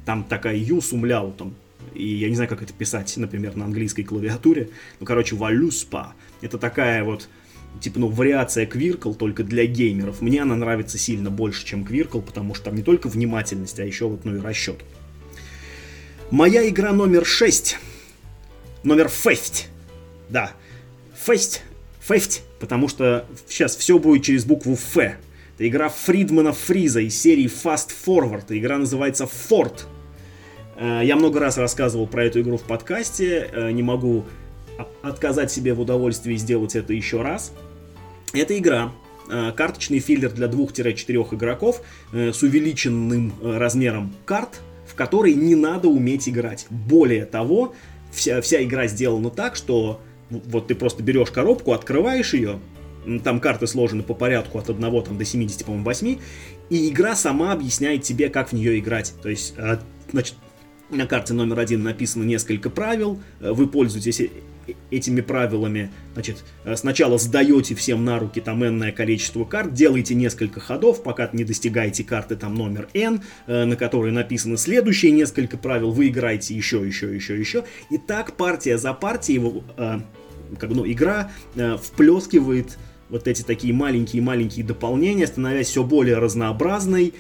[0.05, 1.55] Там такая Ю с умляутом.
[1.95, 4.69] И я не знаю, как это писать, например, на английской клавиатуре.
[5.01, 6.13] Ну, короче, Voluspа.
[6.43, 7.29] Это такая вот,
[7.81, 10.21] типа, ну, вариация Квиркл, только для геймеров.
[10.21, 14.07] Мне она нравится сильно больше, чем Квиркл, потому что там не только внимательность, а еще
[14.07, 14.85] вот, ну, и расчет.
[16.31, 17.79] Моя игра номер 6.
[18.85, 19.69] Номер 6.
[20.29, 20.53] Да.
[21.25, 21.63] 6
[22.09, 24.97] Фефть, потому что сейчас все будет через букву Ф.
[24.97, 28.45] Это игра Фридмана Фриза из серии Fast Forward.
[28.49, 29.83] Игра называется Fort.
[30.79, 33.51] Э, я много раз рассказывал про эту игру в подкасте.
[33.53, 34.25] Э, не могу
[35.03, 37.53] отказать себе в удовольствии сделать это еще раз.
[38.33, 38.91] Это игра,
[39.31, 41.83] э, карточный филлер для 2-4 игроков
[42.15, 46.69] с увеличенным размером карт, в который не надо уметь играть.
[46.71, 47.75] Более того,
[48.11, 52.61] вся, вся игра сделана так, что вот ты просто берешь коробку, открываешь ее,
[53.25, 56.19] там карты сложены по порядку от 1 там, до 70, по-моему, 8,
[56.71, 59.15] и игра сама объясняет тебе, как в нее играть.
[59.23, 59.79] То есть, э,
[60.11, 60.35] значит,
[60.91, 64.29] на карте номер один написано несколько правил, э, вы пользуетесь э,
[64.91, 71.03] этими правилами, значит, сначала сдаете всем на руки там энное количество карт, делаете несколько ходов,
[71.03, 76.55] пока не достигаете карты там номер n, на которой написано следующие несколько правил, вы играете
[76.55, 79.63] еще, еще, еще, еще, и так партия за партией
[80.59, 87.15] как, ну, игра э, вплескивает вот эти такие маленькие-маленькие дополнения, становясь все более разнообразной,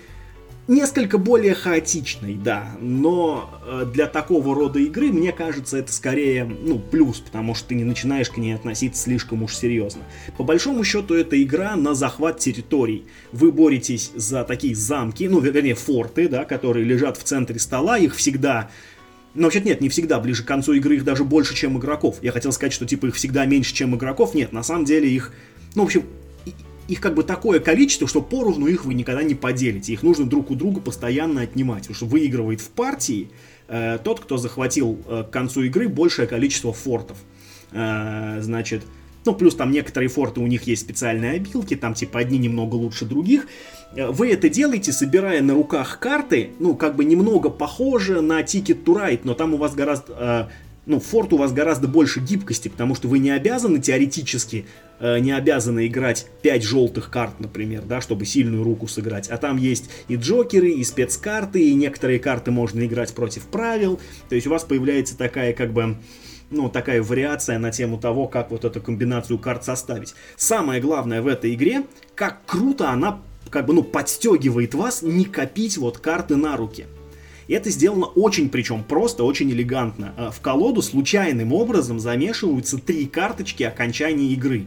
[0.68, 6.78] несколько более хаотичной, да, но э, для такого рода игры, мне кажется, это скорее, ну,
[6.78, 10.02] плюс, потому что ты не начинаешь к ней относиться слишком уж серьезно.
[10.36, 13.06] По большому счету, это игра на захват территорий.
[13.32, 18.14] Вы боретесь за такие замки, ну, вернее, форты, да, которые лежат в центре стола, их
[18.14, 18.70] всегда
[19.34, 20.20] но вообще нет, не всегда.
[20.20, 22.18] Ближе к концу игры их даже больше, чем игроков.
[22.22, 24.34] Я хотел сказать, что типа их всегда меньше, чем игроков.
[24.34, 25.32] Нет, на самом деле их...
[25.74, 26.04] Ну, в общем,
[26.88, 29.92] их как бы такое количество, что поровну их вы никогда не поделите.
[29.92, 31.82] Их нужно друг у друга постоянно отнимать.
[31.82, 33.30] Потому что выигрывает в партии
[33.68, 37.18] э, тот, кто захватил э, к концу игры большее количество фортов.
[37.72, 38.84] Э, значит,
[39.26, 43.04] ну, плюс там некоторые форты, у них есть специальные обилки, там типа одни немного лучше
[43.04, 43.46] других.
[43.94, 48.84] Э, вы это делаете, собирая на руках карты, ну, как бы немного похоже на Ticket
[48.84, 50.14] to Ride, но там у вас гораздо...
[50.18, 50.48] Э,
[50.86, 54.64] ну, форт у вас гораздо больше гибкости, потому что вы не обязаны теоретически,
[55.00, 59.28] э, не обязаны играть 5 желтых карт, например, да, чтобы сильную руку сыграть.
[59.28, 64.00] А там есть и джокеры, и спецкарты, и некоторые карты можно играть против правил.
[64.30, 65.98] То есть у вас появляется такая, как бы,
[66.50, 70.14] ну, такая вариация на тему того, как вот эту комбинацию карт составить.
[70.36, 71.82] Самое главное в этой игре,
[72.14, 73.20] как круто она
[73.50, 76.86] как бы, ну, подстегивает вас не копить вот карты на руки.
[77.48, 80.14] Это сделано очень, причем просто, очень элегантно.
[80.16, 84.66] А, в колоду случайным образом замешиваются три карточки окончания игры.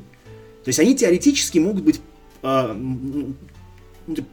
[0.63, 2.01] То есть они теоретически могут быть
[2.41, 2.75] э,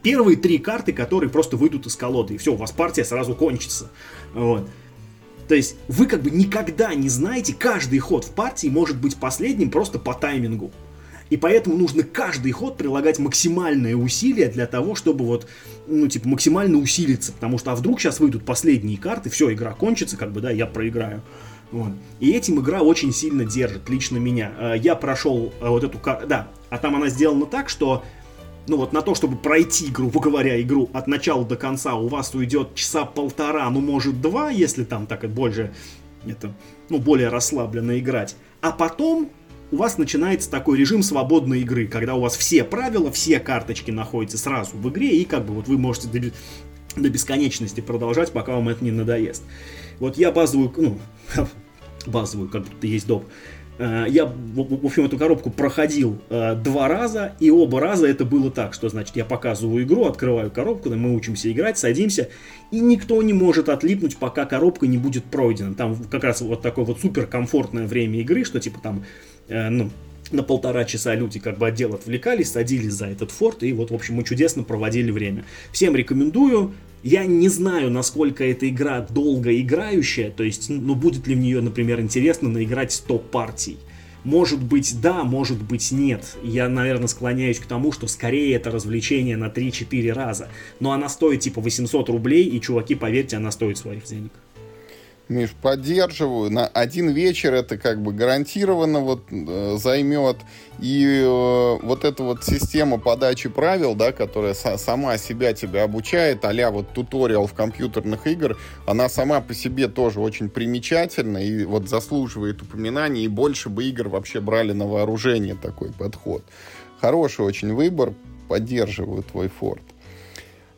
[0.03, 2.35] первые три карты, которые просто выйдут из колоды.
[2.35, 3.91] И все, у вас партия сразу кончится.
[4.35, 4.69] Вот.
[5.47, 9.71] То есть вы как бы никогда не знаете, каждый ход в партии может быть последним
[9.71, 10.71] просто по таймингу.
[11.31, 15.47] И поэтому нужно каждый ход прилагать максимальное усилие для того, чтобы вот,
[15.87, 17.33] ну, типа, максимально усилиться.
[17.33, 20.67] Потому что, а вдруг сейчас выйдут последние карты, все, игра кончится, как бы, да, я
[20.67, 21.23] проиграю.
[21.71, 21.93] Вот.
[22.19, 24.53] И этим игра очень сильно держит, лично меня.
[24.59, 28.05] Э, я прошел э, вот эту карту, да, а там она сделана так, что
[28.67, 32.35] ну вот на то, чтобы пройти, грубо говоря, игру от начала до конца, у вас
[32.35, 35.75] уйдет часа полтора, ну может два, если там так и больше,
[36.27, 36.55] это,
[36.89, 38.37] ну более расслабленно играть.
[38.61, 39.31] А потом
[39.71, 44.39] у вас начинается такой режим свободной игры, когда у вас все правила, все карточки находятся
[44.39, 46.31] сразу в игре, и как бы вот вы можете до,
[46.97, 49.43] до бесконечности продолжать, пока вам это не надоест.
[49.99, 50.99] Вот я базовую, ну,
[52.07, 53.25] базовую, как будто есть доп.
[53.79, 58.51] Э, я, в общем, эту коробку проходил э, два раза, и оба раза это было
[58.51, 62.29] так, что, значит, я показываю игру, открываю коробку, мы учимся играть, садимся,
[62.71, 65.75] и никто не может отлипнуть, пока коробка не будет пройдена.
[65.75, 69.05] Там как раз вот такое вот суперкомфортное время игры, что типа там
[69.49, 69.91] Э, ну,
[70.31, 73.95] на полтора часа люди как бы отдел отвлекались, садились за этот форт, и вот, в
[73.95, 75.45] общем, мы чудесно проводили время.
[75.73, 76.73] Всем рекомендую.
[77.03, 81.61] Я не знаю, насколько эта игра долго играющая, то есть, ну, будет ли в нее,
[81.61, 83.79] например, интересно наиграть 100 партий.
[84.25, 86.37] Может быть, да, может быть, нет.
[86.43, 90.49] Я, наверное, склоняюсь к тому, что скорее это развлечение на 3-4 раза.
[90.81, 94.33] Но она стоит типа 800 рублей, и, чуваки, поверьте, она стоит своих денег.
[95.29, 96.51] Миш, поддерживаю.
[96.51, 100.39] На один вечер это как бы гарантированно вот э, займет.
[100.79, 106.47] И э, вот эта вот система подачи правил, да, которая са- сама себя тебя обучает,
[106.47, 108.57] а вот туториал в компьютерных игр,
[108.87, 113.25] она сама по себе тоже очень примечательна и вот заслуживает упоминания.
[113.25, 116.43] И больше бы игр вообще брали на вооружение такой подход.
[117.03, 118.15] Хороший очень выбор.
[118.49, 119.83] Поддерживаю твой форт.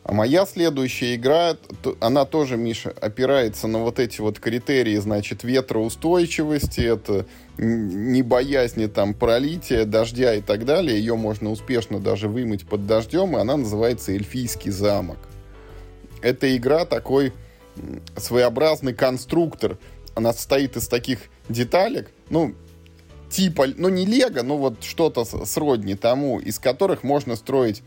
[0.02, 1.56] А моя следующая игра,
[2.00, 7.26] она тоже, Миша, опирается на вот эти вот критерии, значит, ветроустойчивости, это
[7.58, 10.98] не боязни там пролития, дождя и так далее.
[10.98, 15.18] Ее можно успешно даже вымыть под дождем, и она называется «Эльфийский замок».
[16.22, 17.32] Эта игра такой
[18.16, 19.78] своеобразный конструктор.
[20.14, 22.54] Она состоит из таких деталек, ну,
[23.28, 27.82] типа, ну не лего, но вот что-то сродни тому, из которых можно строить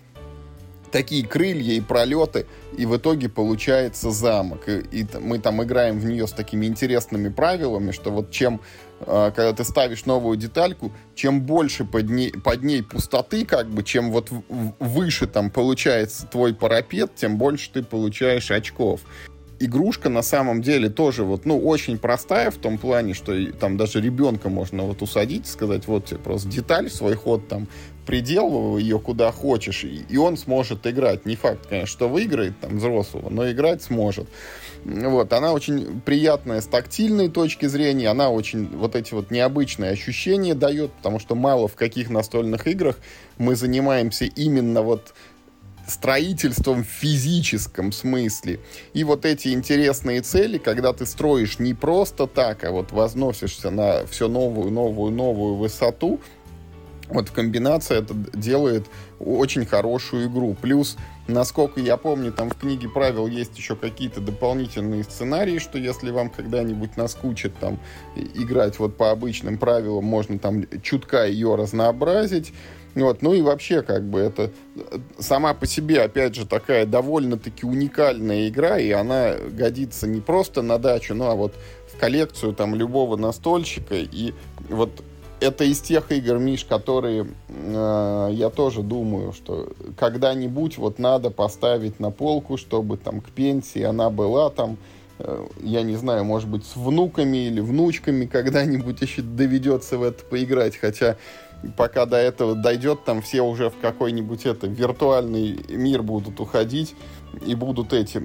[0.93, 2.45] такие крылья и пролеты,
[2.77, 4.69] и в итоге получается замок.
[4.69, 8.61] И, и мы там играем в нее с такими интересными правилами, что вот чем,
[8.99, 13.83] э, когда ты ставишь новую детальку, чем больше под ней, под ней пустоты, как бы,
[13.83, 14.29] чем вот
[14.79, 19.01] выше там получается твой парапет, тем больше ты получаешь очков
[19.59, 24.01] игрушка на самом деле тоже вот, ну, очень простая в том плане, что там даже
[24.01, 27.67] ребенка можно вот усадить, сказать, вот тебе просто деталь, свой ход там
[28.05, 31.25] приделывай ее куда хочешь, и, и он сможет играть.
[31.25, 34.27] Не факт, конечно, что выиграет там взрослого, но играть сможет.
[34.85, 40.55] Вот, она очень приятная с тактильной точки зрения, она очень вот эти вот необычные ощущения
[40.55, 42.99] дает, потому что мало в каких настольных играх
[43.37, 45.13] мы занимаемся именно вот
[45.87, 48.59] строительством в физическом смысле.
[48.93, 54.05] И вот эти интересные цели, когда ты строишь не просто так, а вот возносишься на
[54.05, 56.19] все новую, новую, новую высоту,
[57.09, 58.87] вот комбинация это делает
[59.19, 60.55] очень хорошую игру.
[60.59, 60.97] Плюс,
[61.27, 66.29] насколько я помню, там в книге правил есть еще какие-то дополнительные сценарии, что если вам
[66.29, 67.79] когда-нибудь наскучит там
[68.15, 72.53] играть вот по обычным правилам, можно там чутка ее разнообразить.
[72.95, 74.51] Вот, ну и вообще, как бы, это
[75.17, 80.77] сама по себе, опять же, такая довольно-таки уникальная игра, и она годится не просто на
[80.77, 81.55] дачу, ну а вот
[81.91, 84.33] в коллекцию там любого настольщика, и
[84.69, 85.03] вот
[85.43, 91.99] это из тех игр, Миш, которые э, я тоже думаю, что когда-нибудь вот надо поставить
[91.99, 94.77] на полку, чтобы там к пенсии она была там,
[95.19, 100.23] э, я не знаю, может быть, с внуками или внучками когда-нибудь еще доведется в это
[100.23, 101.17] поиграть, хотя
[101.77, 106.95] пока до этого дойдет, там все уже в какой-нибудь это виртуальный мир будут уходить
[107.45, 108.21] и будут эти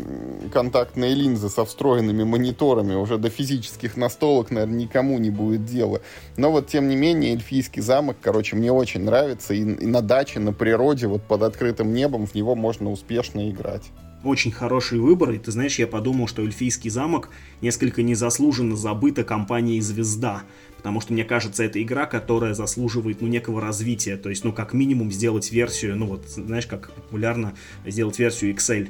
[0.52, 6.00] контактные линзы со встроенными мониторами уже до физических настолок, наверное, никому не будет дела.
[6.36, 10.40] Но вот, тем не менее, эльфийский замок, короче, мне очень нравится, и, и на даче,
[10.40, 13.90] на природе, вот под открытым небом в него можно успешно играть.
[14.24, 19.80] Очень хороший выбор, и ты знаешь, я подумал, что Эльфийский замок несколько незаслуженно забыта компанией
[19.80, 20.42] «Звезда»,
[20.76, 24.72] потому что, мне кажется, это игра, которая заслуживает, ну, некого развития, то есть, ну, как
[24.72, 27.54] минимум сделать версию, ну, вот, знаешь, как популярно
[27.86, 28.88] сделать версию Excel,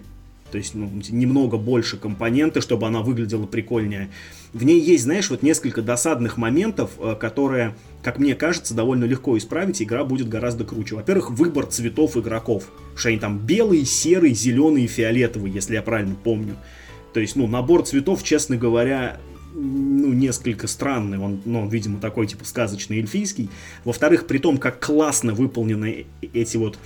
[0.51, 4.11] то есть ну, немного больше компоненты, чтобы она выглядела прикольнее.
[4.53, 9.37] В ней есть, знаешь, вот несколько досадных моментов, э, которые, как мне кажется, довольно легко
[9.37, 10.95] исправить, и игра будет гораздо круче.
[10.95, 12.71] Во-первых, выбор цветов игроков.
[12.97, 16.57] Что они там белый, серый, зеленый и фиолетовый, если я правильно помню.
[17.13, 19.19] То есть, ну, набор цветов, честно говоря,
[19.55, 21.19] ну, несколько странный.
[21.19, 23.51] Он, ну, он, видимо, такой, типа, сказочный эльфийский.
[23.85, 26.79] Во-вторых, при том, как классно выполнены эти вот,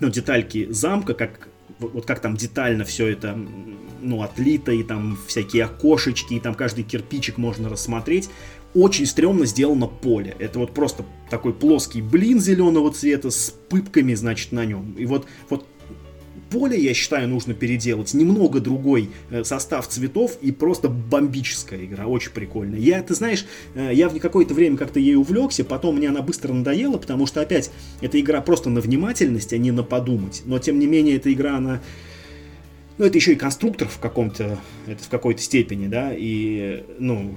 [0.00, 1.48] ну, детальки замка, как
[1.78, 3.38] вот как там детально все это,
[4.00, 8.30] ну, отлито, и там всякие окошечки, и там каждый кирпичик можно рассмотреть.
[8.74, 10.36] Очень стрёмно сделано поле.
[10.38, 14.94] Это вот просто такой плоский блин зеленого цвета с пыпками, значит, на нем.
[14.98, 15.66] И вот, вот
[16.50, 18.14] поле, я считаю, нужно переделать.
[18.14, 22.06] Немного другой э, состав цветов и просто бомбическая игра.
[22.06, 22.78] Очень прикольная.
[22.78, 26.52] Я, ты знаешь, э, я в какое-то время как-то ей увлекся, потом мне она быстро
[26.52, 27.70] надоела, потому что опять
[28.00, 30.42] эта игра просто на внимательность, а не на подумать.
[30.44, 31.80] Но тем не менее, эта игра, она
[32.98, 37.32] ну, это еще и конструктор в каком-то, это в какой-то степени, да, и, ну,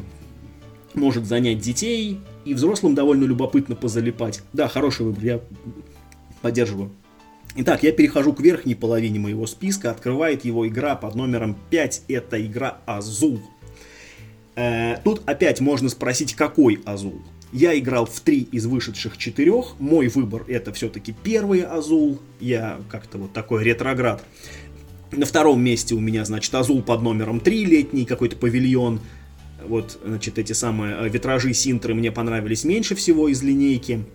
[0.95, 4.41] может занять детей, и взрослым довольно любопытно позалипать.
[4.53, 5.41] Да, хороший выбор, я
[6.41, 6.91] поддерживаю.
[7.53, 9.91] Итак, я перехожу к верхней половине моего списка.
[9.91, 12.03] Открывает его игра под номером 5.
[12.07, 13.41] Это игра Азул.
[14.55, 17.21] Э, тут опять можно спросить, какой Азул.
[17.51, 19.77] Я играл в три из вышедших четырех.
[19.79, 22.19] Мой выбор это все-таки первый Азул.
[22.39, 24.23] Я как-то вот такой ретроград.
[25.11, 29.01] На втором месте у меня, значит, Азул под номером 3, летний какой-то павильон.
[29.67, 34.05] Вот, значит, эти самые э, витражи Синтры мне понравились меньше всего из линейки.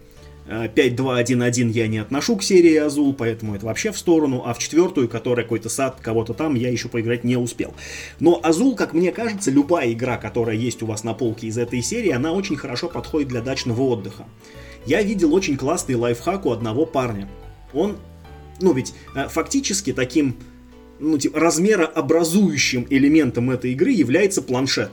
[0.48, 5.08] 5.2.1.1 я не отношу к серии Азул, поэтому это вообще в сторону, а в четвертую,
[5.08, 7.74] которая какой-то сад кого-то там, я еще поиграть не успел.
[8.20, 11.82] Но Азул, как мне кажется, любая игра, которая есть у вас на полке из этой
[11.82, 14.26] серии, она очень хорошо подходит для дачного отдыха.
[14.86, 17.28] Я видел очень классный лайфхак у одного парня.
[17.72, 17.96] Он,
[18.60, 20.36] ну ведь э, фактически таким
[21.00, 24.92] ну, типа, размерообразующим элементом этой игры является планшет.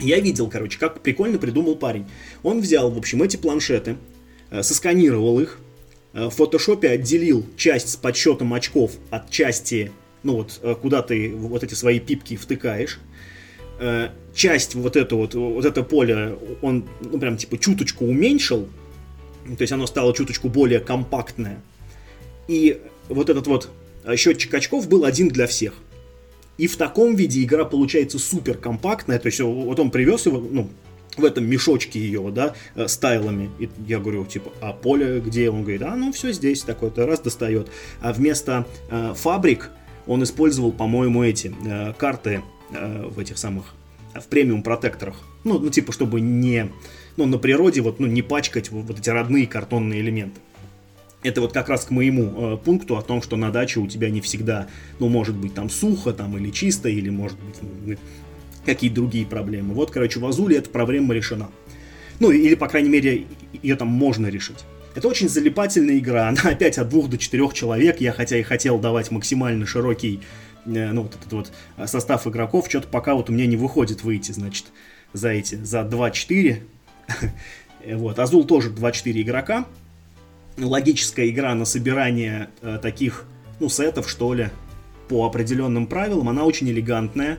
[0.00, 2.06] Я видел, короче, как прикольно придумал парень.
[2.42, 3.96] Он взял, в общем, эти планшеты,
[4.60, 5.58] сосканировал их,
[6.12, 9.90] э, в фотошопе отделил часть с подсчетом очков от части,
[10.22, 13.00] ну вот, э, куда ты вот эти свои пипки втыкаешь.
[14.32, 18.68] Часть вот эту вот, вот это поле он, ну, прям типа чуточку уменьшил,
[19.44, 21.60] то есть оно стало чуточку более компактное.
[22.46, 23.70] И вот этот вот
[24.14, 25.74] счетчик очков был один для всех.
[26.58, 30.70] И в таком виде игра получается супер компактная, то есть вот он привез его, ну,
[31.16, 33.50] в этом мешочке ее, да, э, стайлами.
[33.58, 35.50] И я говорю, типа, а поле где?
[35.50, 37.68] Он говорит, а ну все здесь, такой-то раз достает.
[38.00, 39.70] А вместо э, фабрик
[40.06, 42.42] он использовал, по-моему, эти э, карты
[42.72, 43.74] э, в этих самых,
[44.14, 45.16] в премиум протекторах.
[45.44, 46.70] Ну, ну, типа, чтобы не,
[47.16, 50.40] ну, на природе вот, ну, не пачкать вот эти родные картонные элементы.
[51.22, 54.10] Это вот как раз к моему э, пункту о том, что на даче у тебя
[54.10, 54.66] не всегда,
[54.98, 57.96] ну, может быть, там сухо, там, или чисто, или, может быть, ну,
[58.64, 59.74] какие другие проблемы.
[59.74, 61.50] Вот, короче, в Азуле эта проблема решена.
[62.20, 63.26] Ну, или, по крайней мере,
[63.62, 64.64] ее там можно решить.
[64.94, 68.78] Это очень залипательная игра, она опять от двух до четырех человек, я хотя и хотел
[68.78, 70.20] давать максимально широкий,
[70.66, 74.04] э, ну, вот этот вот э, состав игроков, что-то пока вот у меня не выходит
[74.04, 74.66] выйти, значит,
[75.12, 76.60] за эти, за 2-4.
[77.94, 79.66] вот, Азул тоже 2-4 игрока.
[80.58, 83.24] Логическая игра на собирание э, таких,
[83.58, 84.50] ну, сетов, что ли,
[85.08, 87.38] по определенным правилам, она очень элегантная,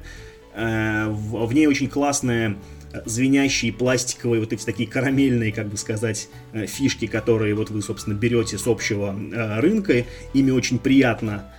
[0.55, 2.57] в, в ней очень классные
[2.91, 7.81] э, звенящие пластиковые вот эти такие карамельные, как бы сказать, э, фишки, которые вот вы,
[7.81, 9.15] собственно, берете с общего
[9.59, 10.05] рынка.
[10.33, 11.51] Ими очень приятно,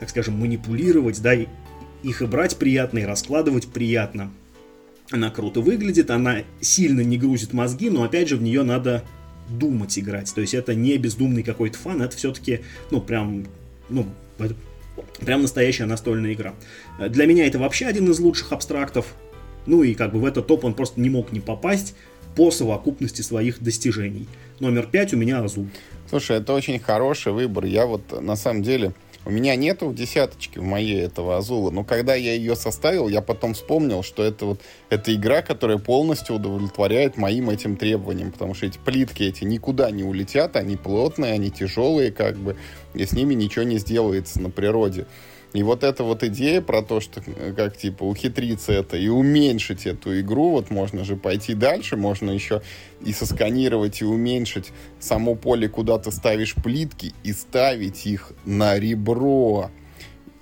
[0.00, 1.34] так скажем, манипулировать, да,
[2.02, 4.30] их и брать приятно, и раскладывать приятно.
[5.10, 9.04] Она круто выглядит, она сильно не грузит мозги, но опять же в нее надо
[9.48, 10.32] думать играть.
[10.34, 13.46] То есть это не бездумный какой-то фан, это все-таки, ну, прям,
[13.88, 14.06] ну,
[15.20, 16.54] Прям настоящая настольная игра.
[16.98, 19.14] Для меня это вообще один из лучших абстрактов.
[19.66, 21.94] Ну и как бы в этот топ он просто не мог не попасть
[22.36, 24.28] по совокупности своих достижений.
[24.60, 25.66] Номер пять у меня Азул.
[26.08, 27.64] Слушай, это очень хороший выбор.
[27.64, 28.92] Я вот на самом деле
[29.26, 33.20] у меня нету в десяточке в моей этого Азула, но когда я ее составил, я
[33.20, 38.66] потом вспомнил, что это вот это игра, которая полностью удовлетворяет моим этим требованиям, потому что
[38.66, 42.56] эти плитки эти никуда не улетят, они плотные, они тяжелые, как бы,
[42.94, 45.06] и с ними ничего не сделается на природе.
[45.52, 49.86] И вот эта вот идея про то, что э, как типа ухитриться это и уменьшить
[49.86, 52.62] эту игру, вот можно же пойти дальше, можно еще
[53.00, 59.70] и сосканировать и уменьшить само поле, куда ты ставишь плитки, и ставить их на ребро.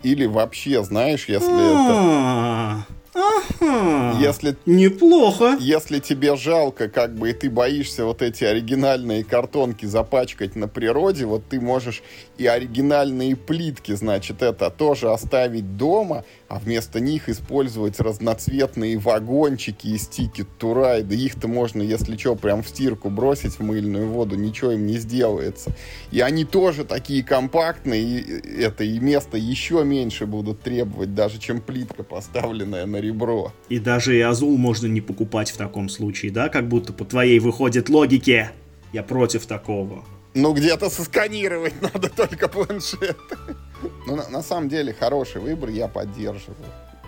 [0.03, 2.87] Или вообще, знаешь, если это...
[3.15, 4.19] Ага.
[4.21, 5.57] Если, Неплохо.
[5.61, 11.25] если тебе жалко, как бы, и ты боишься вот эти оригинальные картонки запачкать на природе,
[11.25, 12.03] вот ты можешь
[12.39, 19.99] и оригинальные плитки, значит, это тоже оставить дома, а вместо них использовать разноцветные вагончики и
[19.99, 21.03] стики Турай.
[21.03, 24.99] Да их-то можно, если что, прям в стирку бросить в мыльную воду, ничего им не
[24.99, 25.71] сделается.
[26.11, 31.61] И они тоже такие компактные, и это и место еще меньше будут требовать, даже чем
[31.61, 33.53] плитка, поставленная на ребро.
[33.69, 36.49] И даже и Азул можно не покупать в таком случае, да?
[36.49, 38.53] Как будто по твоей выходит логике.
[38.93, 40.05] Я против такого.
[40.35, 43.17] Ну, где-то сосканировать надо только планшет.
[44.07, 46.57] Ну, на, на самом деле, хороший выбор, я поддерживаю.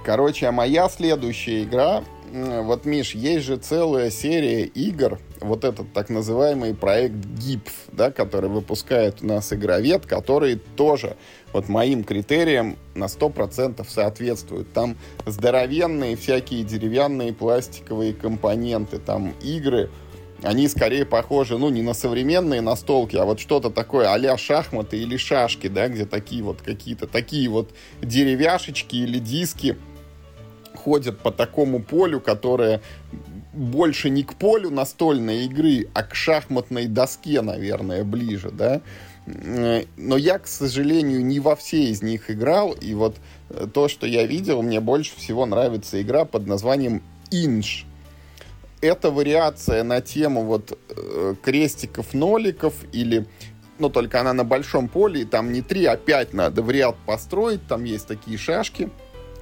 [0.04, 2.04] Короче, а моя следующая игра...
[2.32, 8.50] Вот, Миш, есть же целая серия игр, вот этот так называемый проект GIPF, да, который
[8.50, 11.16] выпускает у нас игровед, который тоже
[11.56, 14.74] вот моим критериям на 100% соответствуют.
[14.74, 19.88] Там здоровенные всякие деревянные пластиковые компоненты, там игры,
[20.42, 25.16] они скорее похожи, ну, не на современные настолки, а вот что-то такое а шахматы или
[25.16, 27.70] шашки, да, где такие вот какие-то такие вот
[28.02, 29.78] деревяшечки или диски
[30.74, 32.82] ходят по такому полю, которое
[33.54, 38.82] больше не к полю настольной игры, а к шахматной доске, наверное, ближе, да.
[39.26, 43.16] Но я, к сожалению, не во все из них играл, и вот
[43.72, 47.86] то, что я видел, мне больше всего нравится игра под названием Инж
[48.80, 53.26] это вариация на тему вот э, крестиков-ноликов или
[53.78, 56.96] ну, только она на большом поле, и там не три, а пять надо в ряд
[57.04, 58.88] построить, там есть такие шашки,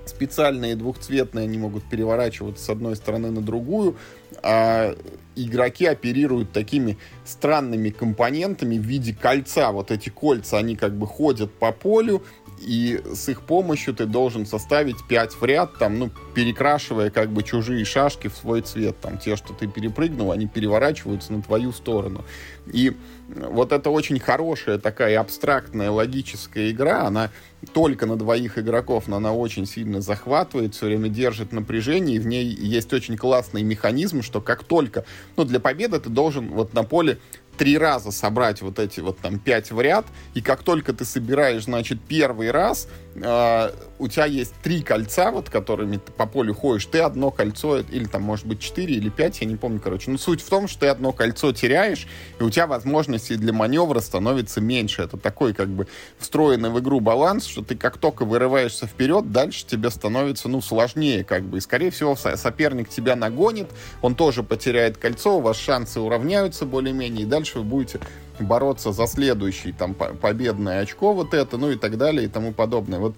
[0.07, 3.97] специальные двухцветные, они могут переворачиваться с одной стороны на другую,
[4.43, 4.97] а
[5.37, 9.73] игроки оперируют такими странными компонентами в виде кольца.
[9.73, 12.23] Вот эти кольца, они как бы ходят по полю,
[12.65, 17.43] и с их помощью ты должен составить 5 в ряд, там, ну, перекрашивая как бы
[17.43, 18.99] чужие шашки в свой цвет.
[19.01, 22.25] Там, те, что ты перепрыгнул, они переворачиваются на твою сторону.
[22.67, 22.97] И
[23.29, 27.31] вот это очень хорошая такая абстрактная логическая игра, она
[27.73, 32.27] только на двоих игроков, но она очень сильно захватывает, все время держит напряжение, и в
[32.27, 35.05] ней есть очень классный механизм, что как только,
[35.37, 37.19] ну, для победы ты должен вот на поле
[37.57, 41.65] три раза собрать вот эти вот там пять в ряд, и как только ты собираешь,
[41.65, 46.87] значит, первый раз, э, у тебя есть три кольца, вот которыми ты по полю ходишь,
[46.87, 50.11] ты одно кольцо, или там может быть четыре или пять, я не помню, короче.
[50.11, 52.07] Но суть в том, что ты одно кольцо теряешь,
[52.39, 55.03] и у тебя возможностей для маневра становится меньше.
[55.03, 55.87] Это такой как бы
[56.19, 61.25] встроенный в игру баланс, что ты как только вырываешься вперед, дальше тебе становится, ну, сложнее
[61.25, 61.59] как бы.
[61.59, 63.69] И, скорее всего, соперник тебя нагонит,
[64.03, 68.01] он тоже потеряет кольцо, у вас шансы уравняются более-менее, и дальше вы будете
[68.41, 72.99] бороться за следующий там победное очко вот это, ну и так далее и тому подобное.
[72.99, 73.15] Вот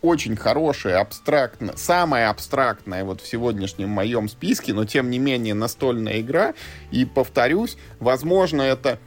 [0.00, 6.20] очень хорошая, абстрактная, самая абстрактная вот в сегодняшнем моем списке, но тем не менее настольная
[6.20, 6.54] игра.
[6.90, 8.98] И повторюсь, возможно, это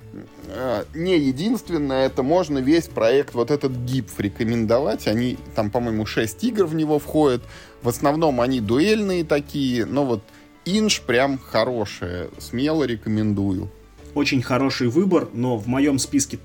[0.47, 5.07] э, не единственное, это можно весь проект, вот этот ГИП рекомендовать.
[5.07, 7.41] Они, там, по-моему, 6 игр в него входят.
[7.81, 10.23] В основном они дуэльные такие, но вот
[10.65, 12.29] Инж прям хорошая.
[12.37, 13.71] Смело рекомендую.
[14.13, 16.39] Очень хороший выбор, но в моем списке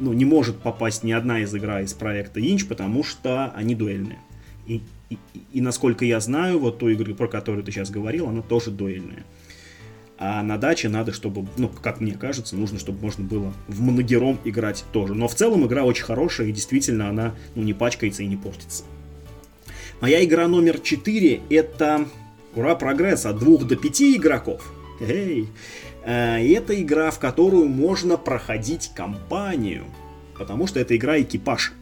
[0.00, 4.18] ну, не может попасть ни одна из игра из проекта Инч, потому что они дуэльные.
[4.66, 5.18] И, и,
[5.52, 9.24] и насколько я знаю, вот ту игру, про которую ты сейчас говорил, она тоже дуэльная.
[10.20, 14.38] А на даче надо, чтобы, ну, как мне кажется, нужно, чтобы можно было в моногером
[14.44, 15.14] играть тоже.
[15.14, 18.84] Но в целом игра очень хорошая, и действительно она ну, не пачкается и не портится.
[20.00, 22.06] Моя игра номер 4 это
[22.54, 24.72] Ура Прогресс от 2 до 5 игроков.
[25.00, 25.42] Эй!
[25.42, 25.48] И
[26.12, 29.84] это игра, в которую можно проходить кампанию,
[30.36, 31.72] потому что это игра экипаж.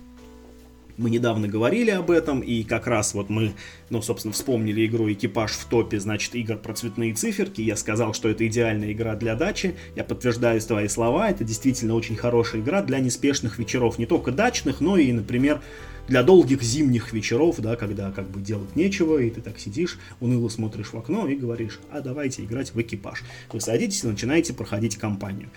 [0.97, 3.53] Мы недавно говорили об этом, и как раз вот мы,
[3.91, 7.61] ну, собственно, вспомнили игру «Экипаж в топе», значит, игр про цветные циферки.
[7.61, 9.77] Я сказал, что это идеальная игра для дачи.
[9.95, 11.29] Я подтверждаю твои слова.
[11.29, 13.99] Это действительно очень хорошая игра для неспешных вечеров.
[13.99, 15.61] Не только дачных, но и, например,
[16.09, 20.49] для долгих зимних вечеров, да, когда как бы делать нечего, и ты так сидишь, уныло
[20.49, 23.23] смотришь в окно и говоришь, а давайте играть в экипаж.
[23.53, 25.51] Вы садитесь и начинаете проходить кампанию.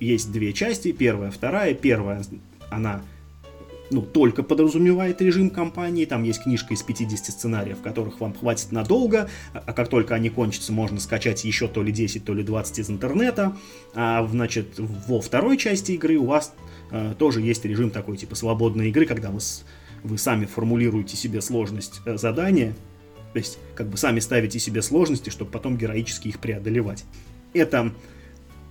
[0.00, 1.74] Есть две части, первая, вторая.
[1.74, 2.24] Первая,
[2.70, 3.02] она
[3.92, 6.04] ну, только подразумевает режим кампании.
[6.04, 10.72] Там есть книжка из 50 сценариев, которых вам хватит надолго, а как только они кончатся,
[10.72, 13.56] можно скачать еще то ли 10, то ли 20 из интернета.
[13.94, 16.54] А, значит, во второй части игры у вас
[17.18, 19.40] тоже есть режим такой, типа свободной игры, когда вы,
[20.02, 22.74] вы сами формулируете себе сложность э, задания,
[23.32, 27.04] то есть как бы сами ставите себе сложности, чтобы потом героически их преодолевать.
[27.54, 27.92] Это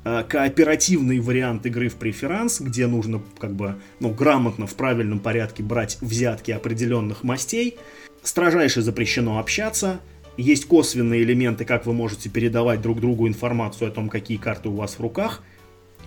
[0.03, 5.63] э, кооперативный вариант игры в преферанс, где нужно как бы ну, грамотно, в правильном порядке
[5.63, 7.77] брать взятки определенных мастей.
[8.21, 9.99] Строжайше запрещено общаться.
[10.37, 14.75] Есть косвенные элементы, как вы можете передавать друг другу информацию о том, какие карты у
[14.75, 15.43] вас в руках.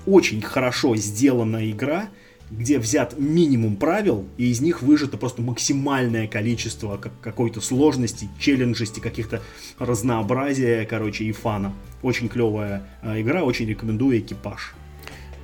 [0.06, 2.08] Очень хорошо сделана игра–
[2.50, 9.42] где взят минимум правил, и из них выжато просто максимальное количество какой-то сложности, челленджести, каких-то
[9.78, 11.72] разнообразия, короче, и фана.
[12.02, 14.74] Очень клевая э, игра, очень рекомендую экипаж.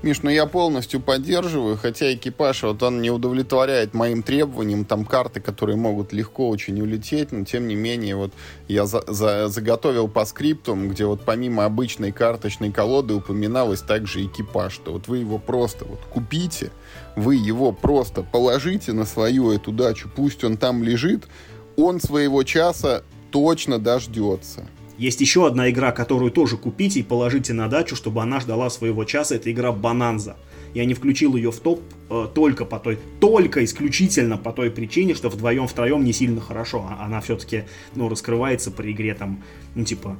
[0.02, 5.40] Миш, ну я полностью поддерживаю, хотя экипаж, вот он не удовлетворяет моим требованиям, там карты,
[5.40, 8.32] которые могут легко очень улететь, но тем не менее, вот
[8.66, 14.72] я за, за, заготовил по скриптам, где вот помимо обычной карточной колоды упоминалось также экипаж,
[14.72, 16.70] что вот вы его просто вот купите,
[17.14, 21.28] вы его просто положите на свою эту дачу, пусть он там лежит,
[21.76, 24.66] он своего часа точно дождется.
[25.00, 29.04] Есть еще одна игра, которую тоже купите и положите на дачу, чтобы она ждала своего
[29.04, 29.36] часа.
[29.36, 30.36] Это игра Бананза.
[30.74, 31.80] Я не включил ее в топ
[32.10, 36.86] э, только по той, только исключительно по той причине, что вдвоем втроем не сильно хорошо.
[36.86, 39.42] А она все-таки, ну, раскрывается при игре там,
[39.74, 40.18] ну, типа,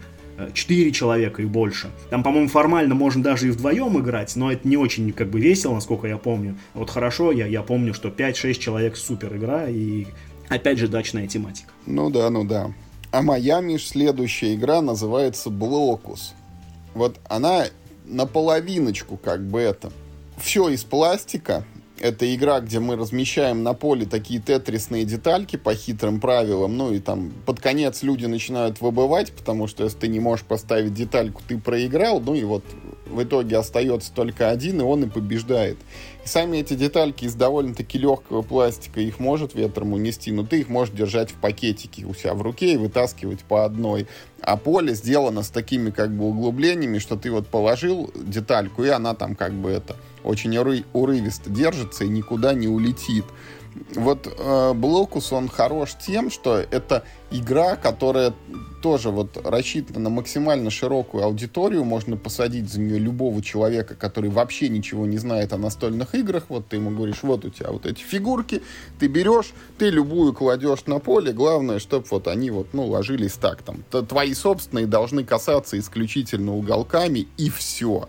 [0.54, 1.90] 4 э, человека и больше.
[2.08, 5.74] Там, по-моему, формально можно даже и вдвоем играть, но это не очень как бы весело,
[5.74, 6.56] насколько я помню.
[6.72, 10.06] Вот хорошо, я, я помню, что 5-6 человек супер игра и
[10.48, 11.68] опять же дачная тематика.
[11.84, 12.70] Ну да, ну да.
[13.12, 16.34] А моя, Миш, следующая игра называется Блокус.
[16.94, 17.64] Вот она
[18.04, 19.90] наполовиночку как бы это.
[20.36, 21.64] Все из пластика.
[21.98, 26.76] Это игра, где мы размещаем на поле такие тетрисные детальки по хитрым правилам.
[26.76, 30.94] Ну и там под конец люди начинают выбывать, потому что если ты не можешь поставить
[30.94, 32.20] детальку, ты проиграл.
[32.20, 32.64] Ну и вот
[33.06, 35.78] в итоге остается только один, и он и побеждает.
[36.24, 40.68] И сами эти детальки из довольно-таки легкого пластика, их может ветром унести, но ты их
[40.68, 44.06] можешь держать в пакетике у себя в руке и вытаскивать по одной.
[44.42, 49.14] А поле сделано с такими как бы углублениями, что ты вот положил детальку, и она
[49.14, 53.24] там как бы это очень уры урывисто держится и никуда не улетит.
[53.94, 58.32] Вот э, Блокус, он хорош тем, что это игра, которая
[58.82, 61.84] тоже вот рассчитана на максимально широкую аудиторию.
[61.84, 66.46] Можно посадить за нее любого человека, который вообще ничего не знает о настольных играх.
[66.48, 68.62] Вот ты ему говоришь, вот у тебя вот эти фигурки,
[68.98, 71.32] ты берешь, ты любую кладешь на поле.
[71.32, 73.82] Главное, чтобы вот они вот, ну, ложились так там.
[74.06, 78.08] Твои собственные должны касаться исключительно уголками и все.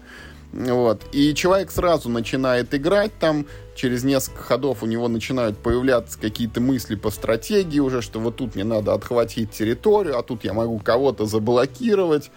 [0.52, 1.04] Вот.
[1.14, 3.46] И человек сразу начинает играть там,
[3.76, 8.56] через несколько ходов у него начинают появляться какие-то мысли по стратегии уже, что вот тут
[8.56, 12.32] мне надо отхватить территорию, а тут я могу кого-то заблокировать.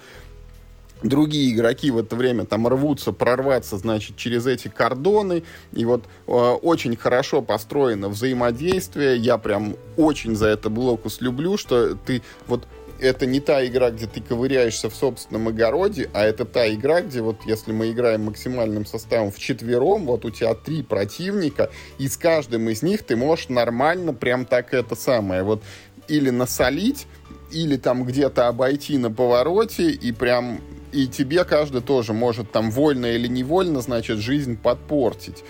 [1.02, 5.42] Другие игроки в это время там рвутся прорваться, значит, через эти кордоны.
[5.72, 9.16] И вот э, очень хорошо построено взаимодействие.
[9.16, 12.66] Я прям очень за это блокус люблю, что ты вот
[13.00, 17.20] это не та игра, где ты ковыряешься в собственном огороде, а это та игра, где
[17.20, 22.16] вот если мы играем максимальным составом в четвером, вот у тебя три противника, и с
[22.16, 25.62] каждым из них ты можешь нормально прям так это самое, вот
[26.08, 27.06] или насолить,
[27.50, 30.60] или там где-то обойти на повороте, и прям
[30.92, 35.42] и тебе каждый тоже может там вольно или невольно, значит, жизнь подпортить.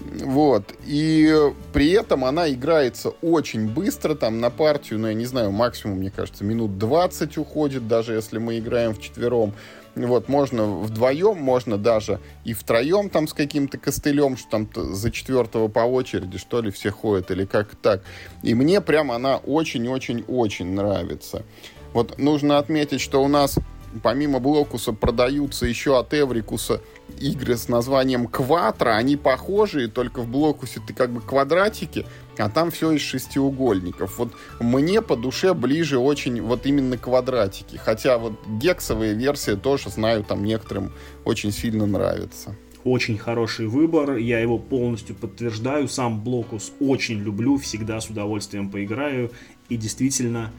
[0.00, 0.74] Вот.
[0.86, 5.98] И при этом она играется очень быстро, там на партию, ну, я не знаю, максимум,
[5.98, 9.54] мне кажется, минут 20 уходит, даже если мы играем в четвером.
[9.94, 15.68] Вот, можно вдвоем, можно даже и втроем там с каким-то костылем, что там за четвертого
[15.68, 18.02] по очереди, что ли, все ходят, или как так.
[18.42, 21.44] И мне прям она очень-очень-очень нравится.
[21.92, 23.58] Вот нужно отметить, что у нас
[24.02, 26.80] помимо Блокуса продаются еще от Эврикуса
[27.18, 28.90] игры с названием Кватро.
[28.90, 32.06] Они похожие, только в Блокусе ты как бы квадратики,
[32.38, 34.18] а там все из шестиугольников.
[34.18, 37.76] Вот мне по душе ближе очень вот именно квадратики.
[37.76, 40.92] Хотя вот гексовые версии тоже знаю, там некоторым
[41.24, 42.56] очень сильно нравятся.
[42.84, 45.86] Очень хороший выбор, я его полностью подтверждаю.
[45.88, 49.30] Сам Блокус очень люблю, всегда с удовольствием поиграю.
[49.68, 50.50] И действительно,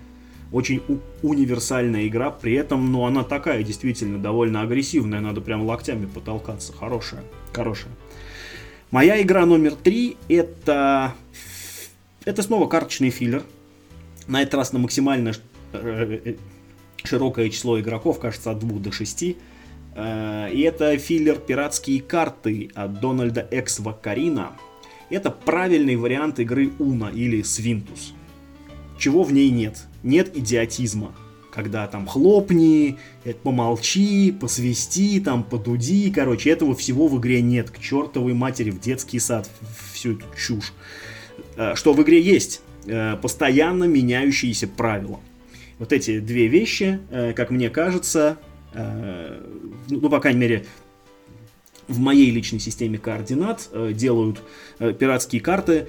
[0.53, 0.83] очень
[1.23, 7.23] универсальная игра, при этом, ну, она такая действительно довольно агрессивная, надо прям локтями потолкаться, хорошая,
[7.51, 7.91] хорошая.
[8.91, 11.15] Моя игра номер три это,
[12.23, 13.43] это снова карточный филлер,
[14.27, 15.33] на этот раз на максимально
[15.73, 16.35] э, э,
[17.03, 19.35] широкое число игроков, кажется, от 2 до 6.
[19.95, 24.51] Э, и это филлер «Пиратские карты» от Дональда Эксва Карина.
[25.09, 28.13] Это правильный вариант игры Уна или Свинтус.
[28.99, 29.87] Чего в ней нет?
[30.03, 31.13] Нет идиотизма.
[31.51, 32.97] Когда там хлопни,
[33.43, 37.69] помолчи, посвисти, там подуди, короче, этого всего в игре нет.
[37.69, 39.49] К чертовой матери в детский сад
[39.93, 40.73] всю эту чушь.
[41.55, 42.61] Э, что в игре есть?
[42.85, 45.19] Э, постоянно меняющиеся правила.
[45.79, 48.37] Вот эти две вещи, э, как мне кажется,
[48.75, 50.65] ну, по крайней мере,
[51.87, 54.41] в моей личной системе координат делают
[54.79, 55.87] пиратские карты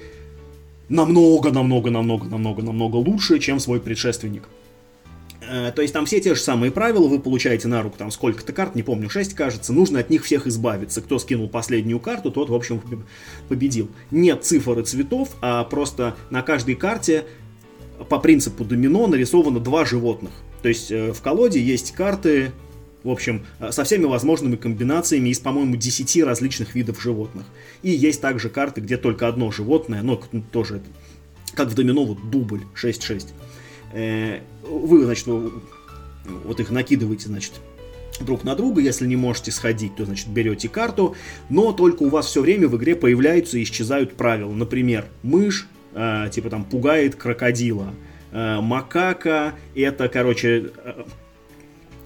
[0.89, 4.43] намного, намного, намного, намного, намного лучше, чем свой предшественник.
[5.47, 8.53] Э, то есть там все те же самые правила, вы получаете на руку там сколько-то
[8.53, 11.01] карт, не помню, 6 кажется, нужно от них всех избавиться.
[11.01, 12.81] Кто скинул последнюю карту, тот, в общем,
[13.47, 13.89] победил.
[14.11, 17.25] Нет цифр и цветов, а просто на каждой карте
[18.09, 20.31] по принципу домино нарисовано два животных.
[20.61, 22.51] То есть э, в колоде есть карты,
[23.05, 27.45] в общем, э, со всеми возможными комбинациями из, по-моему, 10 различных видов животных.
[27.83, 30.85] И есть также карты, где только одно животное, но тоже это,
[31.53, 33.27] как в домино, вот дубль 6-6.
[33.93, 37.53] Э, вы, значит, вот их накидываете, значит,
[38.19, 41.15] друг на друга, если не можете сходить, то, значит, берете карту,
[41.49, 44.51] но только у вас все время в игре появляются и исчезают правила.
[44.51, 47.93] Например, мышь, э, типа там, пугает крокодила,
[48.31, 51.03] э, макака, это, короче, э,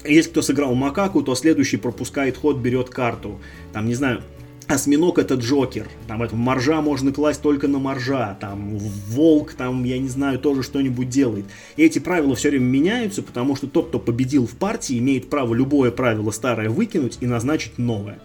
[0.06, 3.39] если кто сыграл макаку, то следующий пропускает ход, берет карту.
[3.74, 4.24] Там, не знаю,
[4.70, 9.97] Осьминог это Джокер, там это моржа можно класть только на моржа, там волк, там, я
[9.97, 11.45] не знаю, тоже что-нибудь делает.
[11.76, 15.56] И эти правила все время меняются, потому что тот, кто победил в партии, имеет право
[15.56, 18.20] любое правило старое выкинуть и назначить новое.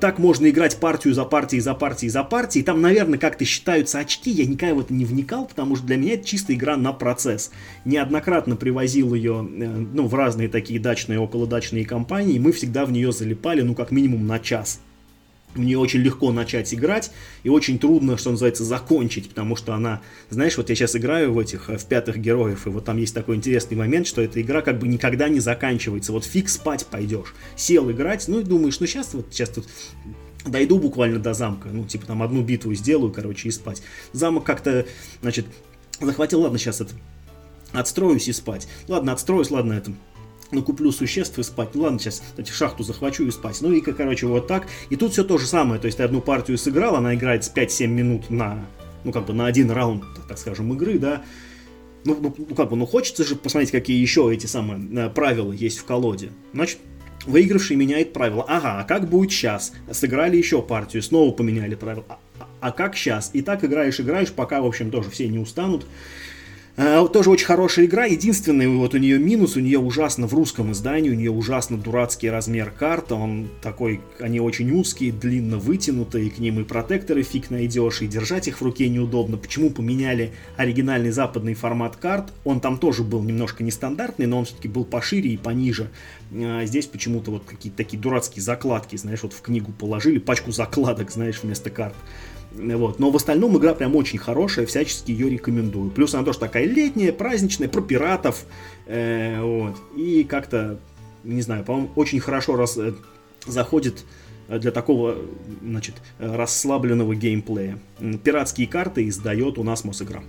[0.00, 2.64] Так можно играть партию за партией, за партией, за партией.
[2.64, 4.30] Там, наверное, как-то считаются очки.
[4.30, 7.50] Я никогда в это не вникал, потому что для меня это чисто игра на процесс.
[7.84, 12.38] Неоднократно привозил ее э, ну, в разные такие дачные, околодачные компании.
[12.38, 14.80] Мы всегда в нее залипали, ну, как минимум на час
[15.54, 17.10] мне очень легко начать играть
[17.42, 20.00] и очень трудно, что называется, закончить, потому что она,
[20.30, 23.14] знаешь, вот я сейчас играю в этих, э, в пятых героев, и вот там есть
[23.14, 27.34] такой интересный момент, что эта игра как бы никогда не заканчивается, вот фиг спать пойдешь,
[27.56, 29.66] сел играть, ну и думаешь, ну сейчас вот, сейчас тут
[30.46, 33.82] дойду буквально до замка, ну типа там одну битву сделаю, короче, и спать.
[34.12, 34.86] Замок как-то,
[35.20, 35.46] значит,
[36.00, 36.94] захватил, ладно, сейчас это,
[37.72, 38.68] отстроюсь и спать.
[38.88, 39.92] Ладно, отстроюсь, ладно, это,
[40.52, 41.70] накуплю существ и спать.
[41.74, 43.58] Ну ладно, сейчас кстати, шахту захвачу и спать.
[43.60, 44.66] Ну и, короче, вот так.
[44.90, 45.80] И тут все то же самое.
[45.80, 48.64] То есть ты одну партию сыграл, она играет с 5-7 минут на,
[49.04, 51.22] ну как бы на один раунд, так скажем, игры, да.
[52.04, 55.52] Ну, ну, ну как бы, ну хочется же посмотреть, какие еще эти самые э, правила
[55.52, 56.30] есть в колоде.
[56.52, 56.78] Значит,
[57.26, 58.44] выигравший меняет правила.
[58.48, 59.72] Ага, а как будет сейчас?
[59.90, 62.04] Сыграли еще партию, снова поменяли правила.
[62.08, 63.30] А, а, а как сейчас?
[63.32, 65.86] И так играешь, играешь, пока, в общем, тоже все не устанут.
[66.76, 68.06] Э, тоже очень хорошая игра.
[68.06, 72.30] Единственный вот у нее минус, у нее ужасно в русском издании, у нее ужасно дурацкий
[72.30, 73.14] размер карты.
[73.14, 78.48] Он такой, они очень узкие, длинно вытянутые, к ним и протекторы фиг найдешь, и держать
[78.48, 79.36] их в руке неудобно.
[79.36, 82.32] Почему поменяли оригинальный западный формат карт?
[82.44, 85.90] Он там тоже был немножко нестандартный, но он все-таки был пошире и пониже.
[86.34, 91.10] А здесь почему-то вот какие-то такие дурацкие закладки, знаешь, вот в книгу положили, пачку закладок,
[91.10, 91.94] знаешь, вместо карт.
[92.54, 92.98] Вот.
[92.98, 95.90] Но в остальном игра прям очень хорошая, всячески ее рекомендую.
[95.90, 98.44] Плюс она тоже такая летняя, праздничная, про пиратов.
[98.86, 99.76] Э, вот.
[99.96, 100.78] И как-то,
[101.24, 102.94] не знаю, по-моему, очень хорошо раз, э,
[103.46, 104.04] заходит
[104.48, 105.16] для такого,
[105.62, 107.78] значит, расслабленного геймплея.
[108.24, 110.22] Пиратские карты издает у нас Мосигра.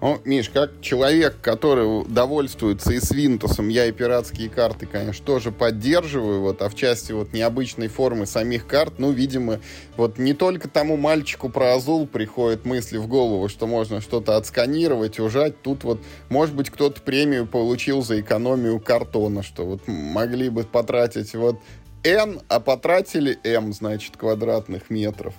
[0.00, 5.50] Ну, Миш, как человек, который довольствуется и с Винтусом, я и пиратские карты, конечно, тоже
[5.50, 9.60] поддерживаю, вот, а в части вот необычной формы самих карт, ну, видимо,
[9.96, 15.18] вот не только тому мальчику про Азул приходят мысли в голову, что можно что-то отсканировать,
[15.20, 20.64] ужать, тут вот, может быть, кто-то премию получил за экономию картона, что вот могли бы
[20.64, 21.60] потратить вот
[22.04, 25.34] N, а потратили M, значит, квадратных метров.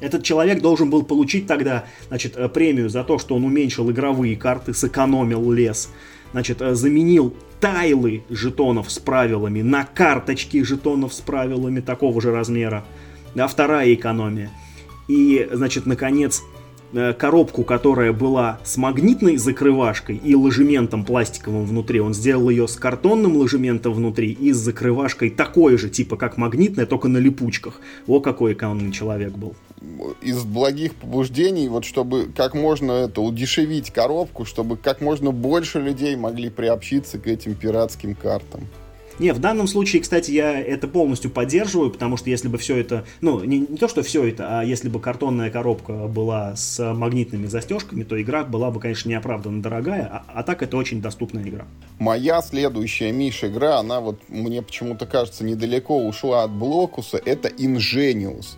[0.00, 4.36] Этот человек должен был получить тогда значит, э, премию за то, что он уменьшил игровые
[4.36, 5.90] карты, сэкономил лес,
[6.32, 12.84] значит, э, заменил тайлы жетонов с правилами на карточки жетонов с правилами такого же размера.
[13.34, 14.50] Да, вторая экономия.
[15.08, 16.42] И, значит, наконец,
[16.92, 22.00] коробку, которая была с магнитной закрывашкой и ложементом пластиковым внутри.
[22.00, 26.86] Он сделал ее с картонным ложементом внутри и с закрывашкой такой же, типа как магнитная,
[26.86, 27.80] только на липучках.
[28.06, 29.54] О, какой экономный человек был.
[30.22, 36.16] Из благих побуждений, вот чтобы как можно это удешевить коробку, чтобы как можно больше людей
[36.16, 38.62] могли приобщиться к этим пиратским картам.
[39.18, 43.04] Не, в данном случае, кстати, я это полностью поддерживаю, потому что если бы все это,
[43.20, 47.46] ну, не, не то, что все это, а если бы картонная коробка была с магнитными
[47.46, 51.66] застежками, то игра была бы, конечно, неоправданно дорогая, а, а так это очень доступная игра.
[51.98, 58.56] Моя следующая, Миш, игра, она вот мне почему-то кажется недалеко ушла от Блокуса, это Ingenious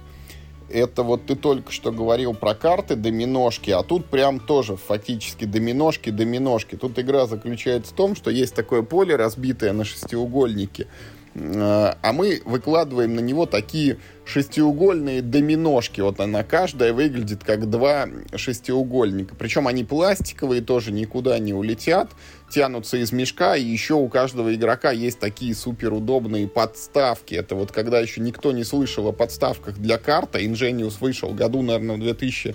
[0.72, 6.10] это вот ты только что говорил про карты доминошки, а тут прям тоже фактически доминошки,
[6.10, 6.76] доминошки.
[6.76, 10.88] Тут игра заключается в том, что есть такое поле, разбитое на шестиугольники, Э,
[11.34, 16.00] а мы выкладываем на него такие шестиугольные доминошки.
[16.00, 19.34] Вот она каждая выглядит как два шестиугольника.
[19.36, 22.10] Причем они пластиковые, тоже никуда не улетят,
[22.50, 23.56] тянутся из мешка.
[23.56, 27.34] И еще у каждого игрока есть такие суперудобные подставки.
[27.34, 30.40] Это вот когда еще никто не слышал о подставках для карта.
[30.40, 32.54] Ingenius вышел году, наверное, в 2010,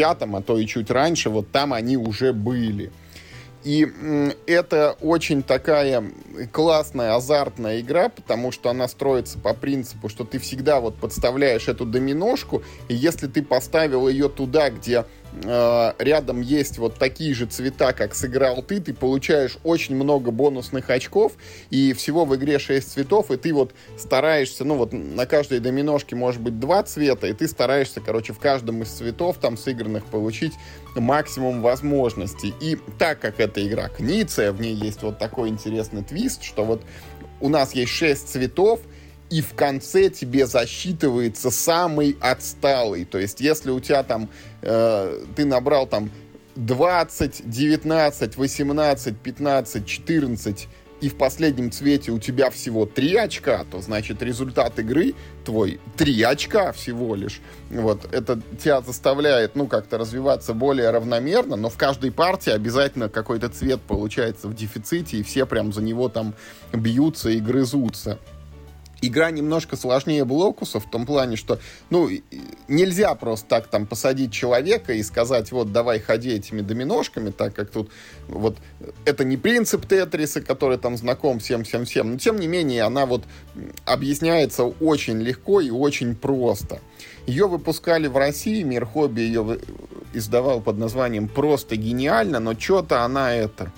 [0.00, 1.28] а то и чуть раньше.
[1.28, 2.90] Вот там они уже были.
[3.62, 3.86] И
[4.46, 6.02] это очень такая
[6.50, 11.84] классная, азартная игра, потому что она строится по принципу, что ты всегда вот подставляешь эту
[11.84, 15.04] доминошку, и если ты поставил ее туда, где
[15.42, 20.90] э, рядом есть вот такие же цвета, как сыграл ты, ты получаешь очень много бонусных
[20.90, 21.32] очков,
[21.70, 26.16] и всего в игре 6 цветов, и ты вот стараешься, ну вот на каждой доминошке
[26.16, 30.52] может быть два цвета, и ты стараешься, короче, в каждом из цветов там сыгранных получить
[30.96, 32.54] максимум возможностей.
[32.60, 36.82] И так как эта игра книция, в ней есть вот такой интересный твист, что вот
[37.40, 38.80] у нас есть 6 цветов,
[39.30, 43.04] и в конце тебе засчитывается самый отсталый.
[43.04, 44.28] То есть, если у тебя там,
[44.62, 46.10] э, ты набрал там
[46.56, 50.68] 20, 19, 18, 15, 14,
[51.00, 55.14] и в последнем цвете у тебя всего 3 очка, то значит результат игры
[55.44, 57.40] твой 3 очка всего лишь.
[57.70, 63.48] Вот, это тебя заставляет, ну, как-то развиваться более равномерно, но в каждой партии обязательно какой-то
[63.48, 66.34] цвет получается в дефиците, и все прям за него там
[66.72, 68.18] бьются и грызутся
[69.02, 71.58] игра немножко сложнее Блокуса в том плане, что,
[71.90, 72.08] ну,
[72.68, 77.70] нельзя просто так там посадить человека и сказать, вот, давай ходи этими доминошками, так как
[77.70, 77.90] тут
[78.28, 78.56] вот
[79.04, 83.24] это не принцип Тетриса, который там знаком всем-всем-всем, но тем не менее она вот
[83.84, 86.80] объясняется очень легко и очень просто.
[87.26, 89.58] Ее выпускали в России, Мир Хобби ее
[90.12, 93.72] издавал под названием «Просто гениально», но что-то она это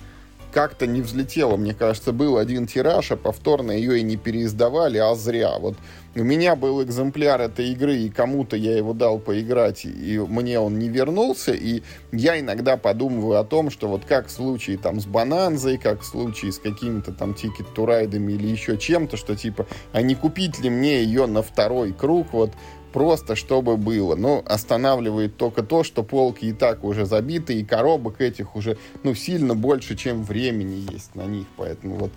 [0.53, 1.57] как-то не взлетела.
[1.57, 5.57] Мне кажется, был один тираж, а повторно ее и не переиздавали, а зря.
[5.59, 5.75] Вот
[6.15, 10.77] у меня был экземпляр этой игры, и кому-то я его дал поиграть, и мне он
[10.77, 11.81] не вернулся, и
[12.11, 16.05] я иногда подумываю о том, что вот как в случае там с Бананзой, как в
[16.05, 21.03] случае с какими-то там тикет-турайдами или еще чем-то, что типа, а не купить ли мне
[21.03, 22.51] ее на второй круг, вот
[22.93, 24.15] просто чтобы было.
[24.15, 29.15] Но останавливает только то, что полки и так уже забиты, и коробок этих уже ну,
[29.15, 31.47] сильно больше, чем времени есть на них.
[31.57, 32.11] Поэтому вот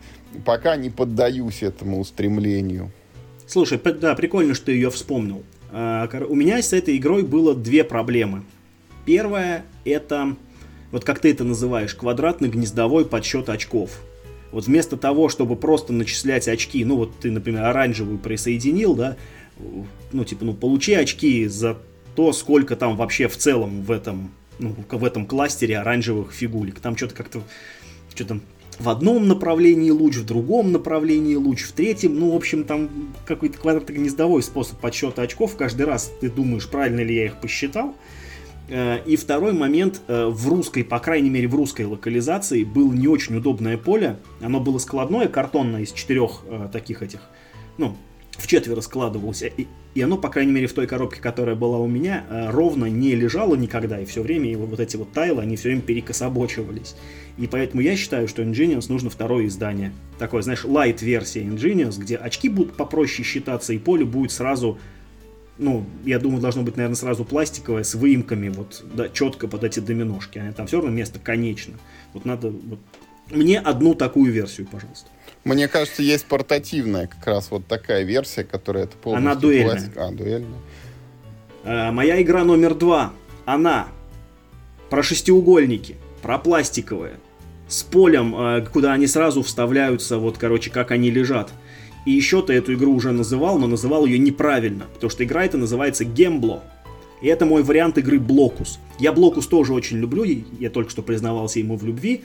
[0.45, 2.93] пока не поддаюсь этому устремлению.
[3.47, 5.43] Слушай, да, прикольно, что ее вспомнил.
[5.73, 8.45] А, у меня с этой игрой было две проблемы.
[9.05, 10.37] Первая это,
[10.91, 14.01] вот как ты это называешь, квадратный гнездовой подсчет очков.
[14.53, 19.17] Вот вместо того, чтобы просто начислять очки, ну вот ты, например, оранжевую присоединил, да,
[20.13, 21.79] ну, типа, ну, получи очки за
[22.15, 26.81] то, сколько там вообще в целом в этом, ну, в этом кластере оранжевых фигулек.
[26.81, 27.43] Там что-то как-то,
[28.15, 28.41] что-то
[28.79, 33.59] в одном направлении луч, в другом направлении луч, в третьем, ну, в общем, там какой-то
[33.59, 35.57] квадратно-гнездовой способ подсчета очков.
[35.57, 37.95] Каждый раз ты думаешь, правильно ли я их посчитал.
[38.69, 43.09] Э, и второй момент, э, в русской, по крайней мере в русской локализации, было не
[43.09, 44.19] очень удобное поле.
[44.41, 47.21] Оно было складное, картонное, из четырех э, таких этих,
[47.79, 47.97] ну,
[48.39, 51.87] в четверо складывалось, и, и оно, по крайней мере, в той коробке, которая была у
[51.87, 55.57] меня, э, ровно не лежало никогда, и все время его вот эти вот тайлы, они
[55.57, 56.97] все время перекособочивались.
[57.39, 59.93] И поэтому я считаю, что Ingenious нужно второе издание.
[60.19, 64.79] Такое, знаешь, light-версия Ingenious, где очки будут попроще считаться, и поле будет сразу
[65.59, 69.81] ну, я думаю, должно быть, наверное, сразу пластиковое с выемками, вот, да, четко под эти
[69.81, 70.43] доминошки.
[70.55, 71.75] Там все равно место конечно.
[72.13, 72.79] Вот надо, вот,
[73.31, 75.09] мне одну такую версию, пожалуйста.
[75.47, 79.71] Мне кажется, есть портативная как раз вот такая версия, которая это полностью Она дуэльная.
[79.71, 79.97] Пластик.
[79.97, 80.59] А, дуэльная.
[81.63, 83.13] А, моя игра номер два.
[83.45, 83.87] Она
[84.91, 87.15] про шестиугольники, про пластиковые,
[87.69, 91.53] с полем, а, куда они сразу вставляются, вот, короче, как они лежат.
[92.07, 95.59] И еще ты эту игру уже называл, но называл ее неправильно, потому что игра эта
[95.59, 96.65] называется Гембло.
[97.23, 98.81] И это мой вариант игры Блокус.
[98.99, 100.25] Я Блокус тоже очень люблю,
[100.59, 102.25] я только что признавался ему в любви.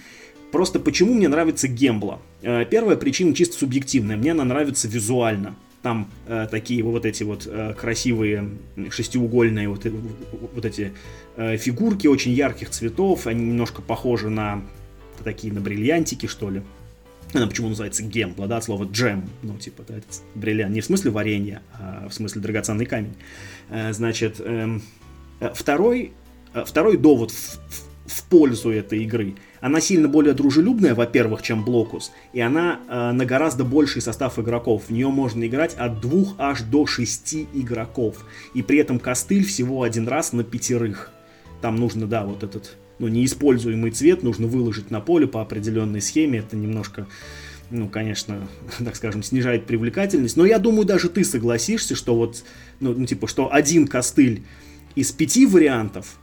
[0.51, 2.19] Просто почему мне нравится Гембла?
[2.41, 4.17] Э, первая причина чисто субъективная.
[4.17, 5.55] Мне она нравится визуально.
[5.81, 8.49] Там э, такие вот эти вот э, красивые
[8.89, 10.93] шестиугольные вот, э, вот эти
[11.37, 13.27] э, фигурки очень ярких цветов.
[13.27, 14.61] Они немножко похожи на
[15.23, 16.61] такие на бриллиантики, что ли.
[17.33, 20.85] Она почему называется гембла, да, от слова джем, ну, типа, да, это бриллиант, не в
[20.85, 23.13] смысле варенья, а в смысле драгоценный камень.
[23.69, 24.81] Э, значит, эм,
[25.53, 26.11] второй,
[26.65, 32.11] второй довод в, в, в пользу этой игры– она сильно более дружелюбная, во-первых, чем Блокус,
[32.33, 34.85] и она э, на гораздо больший состав игроков.
[34.87, 38.25] В нее можно играть от двух аж до шести игроков.
[38.55, 41.11] И при этом костыль всего один раз на пятерых.
[41.61, 46.39] Там нужно, да, вот этот ну, неиспользуемый цвет нужно выложить на поле по определенной схеме.
[46.39, 47.07] Это немножко
[47.69, 48.47] ну, конечно,
[48.79, 50.37] так скажем, снижает привлекательность.
[50.37, 52.43] Но я думаю, даже ты согласишься, что вот,
[52.79, 54.43] ну, ну типа, что один костыль
[54.95, 56.17] из пяти вариантов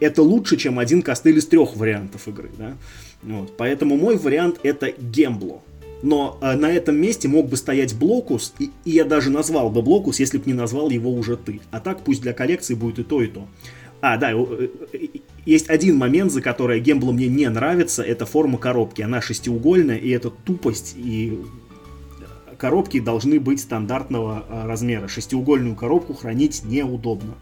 [0.00, 2.76] это лучше, чем один костыль из трех вариантов игры, да.
[3.22, 3.56] Вот.
[3.56, 5.62] Поэтому мой вариант это Гембло.
[6.02, 9.80] Но э, на этом месте мог бы стоять Блокус, и, и я даже назвал бы
[9.80, 11.60] Блокус, если бы не назвал его уже ты.
[11.70, 13.46] А так пусть для коллекции будет и то, и то.
[14.02, 14.98] А, да, э, э,
[15.46, 19.00] есть один момент, за который Гемблу мне не нравится, это форма коробки.
[19.00, 21.38] Она шестиугольная, и это тупость, и
[22.58, 25.08] коробки должны быть стандартного размера.
[25.08, 27.34] Шестиугольную коробку хранить неудобно.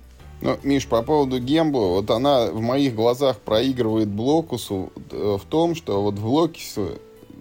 [0.43, 5.75] Ну, Миш, по поводу Гембла, вот она в моих глазах проигрывает Блокусу э, в том,
[5.75, 6.99] что вот в Блокусу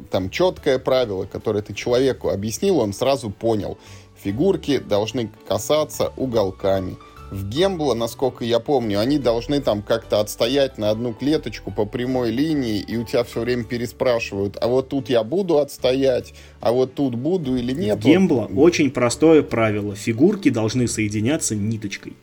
[0.10, 3.78] там четкое правило, которое ты человеку объяснил, он сразу понял.
[4.24, 6.96] Фигурки должны касаться уголками–
[7.32, 12.30] в Гембла, насколько я помню, они должны там как-то отстоять на одну клеточку по прямой
[12.30, 16.94] линии, и у тебя все время переспрашивают, а вот тут я буду отстоять, а вот
[16.94, 18.00] тут буду или нет.
[18.00, 18.62] В Гембла вот...
[18.62, 19.96] очень простое правило.
[19.96, 22.14] Фигурки должны соединяться ниточкой.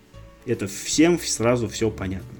[0.49, 2.39] Это всем сразу все понятно.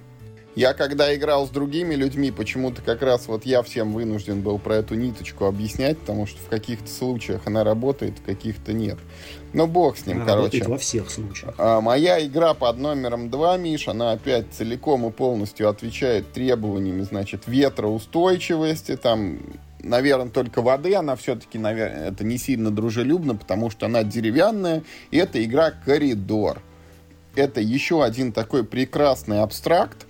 [0.55, 4.77] Я когда играл с другими людьми, почему-то как раз вот я всем вынужден был про
[4.77, 8.99] эту ниточку объяснять, потому что в каких-то случаях она работает, в каких-то нет.
[9.53, 10.65] Ну, бог с ним, она короче.
[10.65, 11.55] во всех случаях.
[11.59, 17.43] А, моя игра под номером 2, Миш, она опять целиком и полностью отвечает требованиями, значит,
[17.47, 19.39] ветроустойчивости, там
[19.81, 25.19] наверное, только воды, она все-таки, наверное, это не сильно дружелюбно, потому что она деревянная, и
[25.19, 26.63] это игра «Коридор».
[27.35, 30.07] Это еще один такой прекрасный абстракт,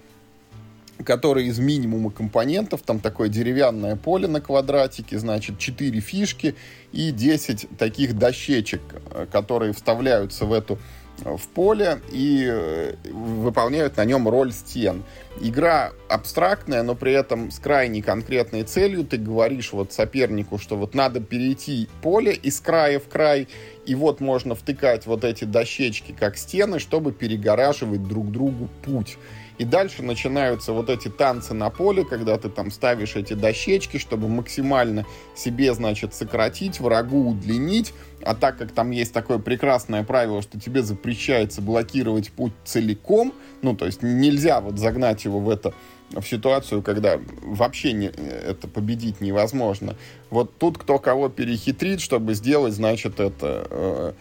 [1.05, 6.55] который из минимума компонентов, там такое деревянное поле на квадратике, значит, 4 фишки
[6.93, 8.81] и 10 таких дощечек,
[9.13, 10.79] э, которые вставляются в эту
[11.25, 15.05] в поле и э, выполняют на нем роль стен.
[15.41, 19.05] Игра абстрактная, но при этом с крайне конкретной целью.
[19.05, 23.49] Ты говоришь вот сопернику, что вот надо перейти поле из края в край,
[23.87, 29.17] и вот можно втыкать вот эти дощечки как стены, чтобы перегораживать друг другу путь.
[29.59, 34.29] И дальше начинаются вот эти танцы на поле, когда ты там ставишь эти дощечки, чтобы
[34.29, 35.05] максимально
[35.35, 37.93] себе, значит, сократить, врагу удлинить.
[38.25, 43.77] А так как там есть такое прекрасное правило, что тебе запрещается блокировать путь целиком, ну,
[43.77, 45.73] то есть нельзя вот загнать его в это
[46.11, 49.97] в ситуацию, когда вообще не, это победить невозможно.
[50.31, 54.13] Вот тут кто кого перехитрит, чтобы сделать, значит, это э,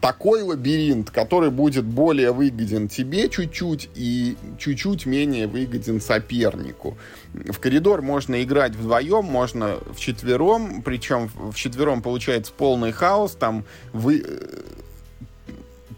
[0.00, 6.96] такой лабиринт, который будет более выгоден тебе чуть-чуть и чуть-чуть менее выгоден сопернику.
[7.32, 13.64] В коридор можно играть вдвоем, можно в четвером, причем в четвером получается полный хаос, там
[13.92, 14.24] вы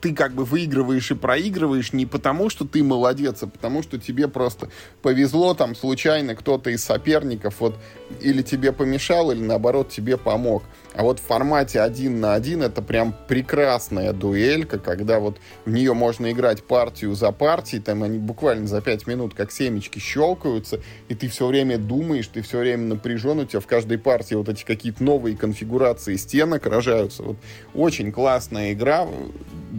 [0.00, 4.28] ты как бы выигрываешь и проигрываешь не потому, что ты молодец, а потому, что тебе
[4.28, 4.68] просто
[5.02, 7.76] повезло, там, случайно кто-то из соперников вот
[8.20, 10.62] или тебе помешал, или наоборот тебе помог.
[10.94, 15.94] А вот в формате один на один это прям прекрасная дуэлька, когда вот в нее
[15.94, 21.14] можно играть партию за партией, там они буквально за пять минут как семечки щелкаются, и
[21.14, 24.64] ты все время думаешь, ты все время напряжен, у тебя в каждой партии вот эти
[24.64, 27.22] какие-то новые конфигурации стенок рожаются.
[27.22, 27.36] Вот
[27.74, 29.06] очень классная игра,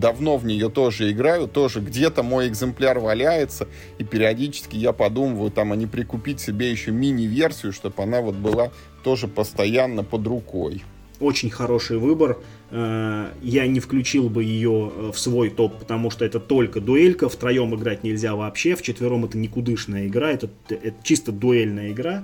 [0.09, 3.67] давно в нее тоже играю, тоже где-то мой экземпляр валяется,
[3.99, 8.71] и периодически я подумываю, там, а не прикупить себе еще мини-версию, чтобы она вот была
[9.03, 10.83] тоже постоянно под рукой.
[11.19, 12.39] Очень хороший выбор.
[12.71, 17.27] Э, я не включил бы ее э, в свой топ, потому что это только дуэлька.
[17.27, 18.73] Втроем играть нельзя вообще.
[18.75, 20.31] В четвером это никудышная игра.
[20.31, 22.23] Это, это чисто дуэльная игра.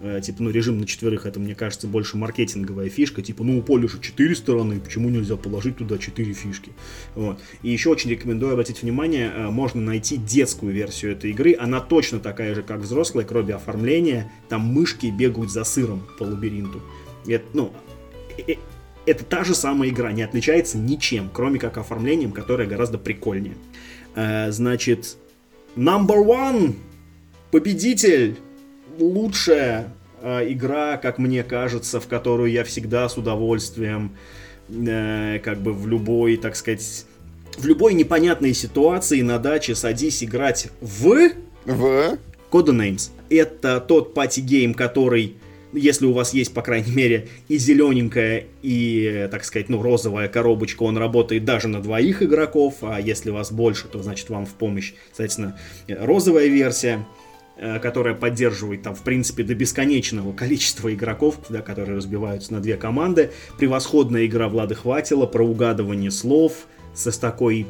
[0.00, 3.22] Э, типа, ну, режим на четверых, это, мне кажется, больше маркетинговая фишка.
[3.22, 6.72] Типа, ну, у поля же четыре стороны, почему нельзя положить туда четыре фишки?
[7.14, 7.40] Вот.
[7.62, 11.56] И еще очень рекомендую обратить внимание, э, можно найти детскую версию этой игры.
[11.58, 14.30] Она точно такая же, как взрослая, кроме оформления.
[14.48, 16.80] Там мышки бегают за сыром по лабиринту.
[17.26, 17.72] Это, ну,
[18.46, 18.54] э,
[19.04, 23.54] это та же самая игра, не отличается ничем, кроме как оформлением, которое гораздо прикольнее.
[24.14, 25.16] Значит,
[25.76, 26.74] number one,
[27.50, 28.36] победитель
[28.98, 34.16] лучшая э, игра, как мне кажется, в которую я всегда с удовольствием,
[34.68, 37.06] э, как бы в любой, так сказать,
[37.56, 41.30] в любой непонятной ситуации на даче садись играть в...
[41.64, 42.18] В...
[42.50, 43.10] Codenames.
[43.28, 45.34] Это тот party game, который,
[45.74, 50.84] если у вас есть, по крайней мере, и зелененькая, и, так сказать, ну, розовая коробочка,
[50.84, 54.94] он работает даже на двоих игроков, а если вас больше, то, значит, вам в помощь,
[55.08, 55.58] соответственно,
[55.88, 57.04] розовая версия.
[57.60, 62.76] Э, которая поддерживает там, в принципе, до бесконечного количества игроков, да, которые разбиваются на две
[62.76, 63.32] команды.
[63.58, 67.66] Превосходная игра Влада Хватила про угадывание слов с такой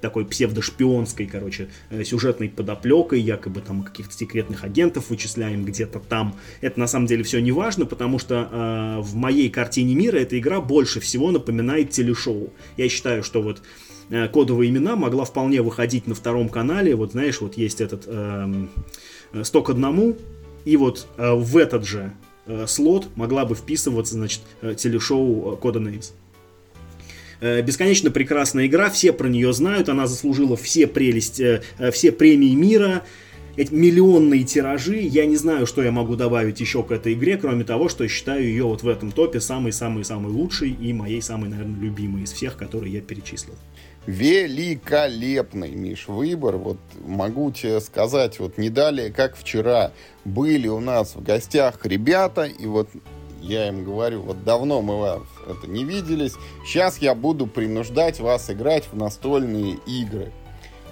[0.00, 6.36] такой псевдошпионской, короче, э, сюжетной подоплекой, якобы там каких-то секретных агентов вычисляем где-то там.
[6.60, 10.38] Это на самом деле все не важно, потому что э, в моей картине мира эта
[10.38, 12.52] игра больше всего напоминает телешоу.
[12.76, 13.60] Я считаю, что вот
[14.10, 16.94] э, кодовые имена могла вполне выходить на втором канале.
[16.94, 18.66] Вот знаешь, вот есть этот э,
[19.44, 20.16] сток одному,
[20.64, 22.12] и вот э, в этот же
[22.46, 26.12] э, слот могла бы вписываться, значит, э, телешоу Names.
[27.40, 33.02] Э, бесконечно прекрасная игра, все про нее знают, она заслужила все прелести, все премии мира,
[33.56, 34.98] эти миллионные тиражи.
[34.98, 38.44] Я не знаю, что я могу добавить еще к этой игре, кроме того, что считаю
[38.44, 42.94] ее вот в этом топе самый-самый-самый лучший и моей самой, наверное, любимой из всех, которые
[42.94, 43.54] я перечислил.
[44.06, 46.56] Великолепный, Миш, выбор.
[46.56, 49.92] Вот могу тебе сказать, вот не далее, как вчера
[50.24, 52.88] были у нас в гостях ребята, и вот
[53.40, 56.34] я им говорю, вот давно мы вас это не виделись,
[56.64, 60.32] сейчас я буду принуждать вас играть в настольные игры.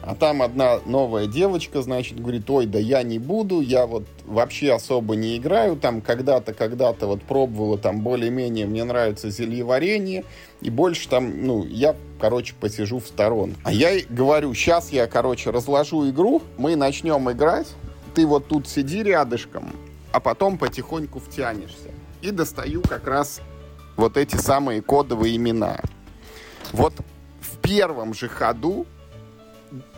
[0.03, 4.73] А там одна новая девочка, значит, говорит, ой, да я не буду, я вот вообще
[4.73, 10.25] особо не играю, там когда-то, когда-то вот пробовала, там более-менее мне нравится зельеварение,
[10.63, 13.57] и больше там, ну, я, короче, посижу в сторон.
[13.63, 17.69] А я говорю, сейчас я, короче, разложу игру, мы начнем играть,
[18.15, 19.71] ты вот тут сиди рядышком,
[20.13, 21.91] а потом потихоньку втянешься
[22.23, 23.43] и достаю как раз
[23.97, 25.79] вот эти самые кодовые имена.
[26.73, 26.95] Вот
[27.41, 28.87] в первом же ходу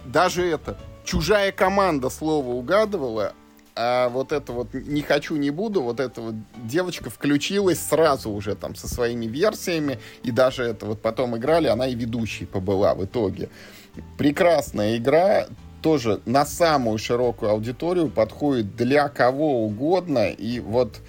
[0.06, 3.34] даже это чужая команда слово угадывала,
[3.74, 6.34] а вот это вот не хочу, не буду, вот эта вот
[6.64, 11.86] девочка включилась сразу уже там со своими версиями, и даже это вот потом играли, она
[11.86, 13.48] и ведущей побыла в итоге.
[14.18, 15.46] Прекрасная игра,
[15.80, 21.00] тоже на самую широкую аудиторию подходит для кого угодно, и вот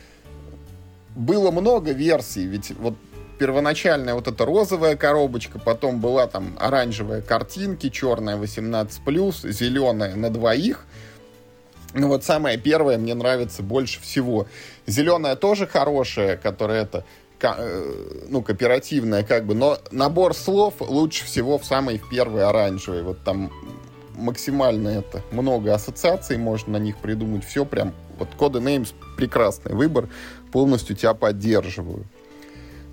[1.16, 2.96] было много версий, ведь вот
[3.38, 10.86] первоначальная вот эта розовая коробочка, потом была там оранжевая картинки, черная 18+, зеленая на двоих.
[11.94, 14.48] Ну вот самая первая мне нравится больше всего.
[14.88, 17.06] Зеленая тоже хорошая, которая это
[17.42, 23.04] э, ну, кооперативная как бы, но набор слов лучше всего в самой в первой оранжевой.
[23.04, 23.52] Вот там
[24.16, 27.46] максимально это много ассоциаций можно на них придумать.
[27.46, 30.10] Все прям, вот коды Names прекрасный выбор
[30.52, 32.06] полностью тебя поддерживаю.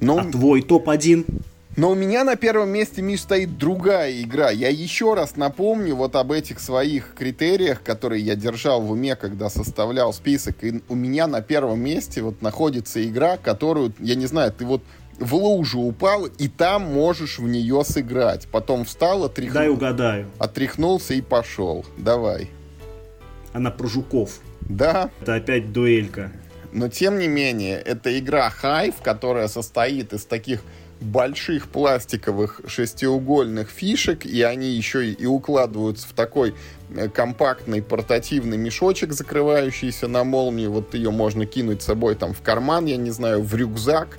[0.01, 0.19] Но...
[0.19, 1.27] А твой топ-1?
[1.77, 4.51] Но у меня на первом месте, Миш, стоит другая игра.
[4.51, 9.49] Я еще раз напомню вот об этих своих критериях, которые я держал в уме, когда
[9.49, 10.57] составлял список.
[10.63, 14.83] И у меня на первом месте вот находится игра, которую, я не знаю, ты вот
[15.19, 18.49] в лужу упал, и там можешь в нее сыграть.
[18.49, 20.27] Потом встал, отряхнул, Дай угадаю.
[20.39, 21.85] отряхнулся и пошел.
[21.97, 22.51] Давай.
[23.53, 24.41] Она про жуков.
[24.61, 25.11] Да.
[25.21, 26.33] Это опять дуэлька.
[26.73, 30.63] Но тем не менее, это игра Hive, которая состоит из таких
[31.01, 36.55] больших пластиковых шестиугольных фишек, и они еще и укладываются в такой
[36.91, 40.71] э, компактный портативный мешочек, закрывающийся на молнию.
[40.71, 44.19] Вот ее можно кинуть с собой там в карман, я не знаю, в рюкзак,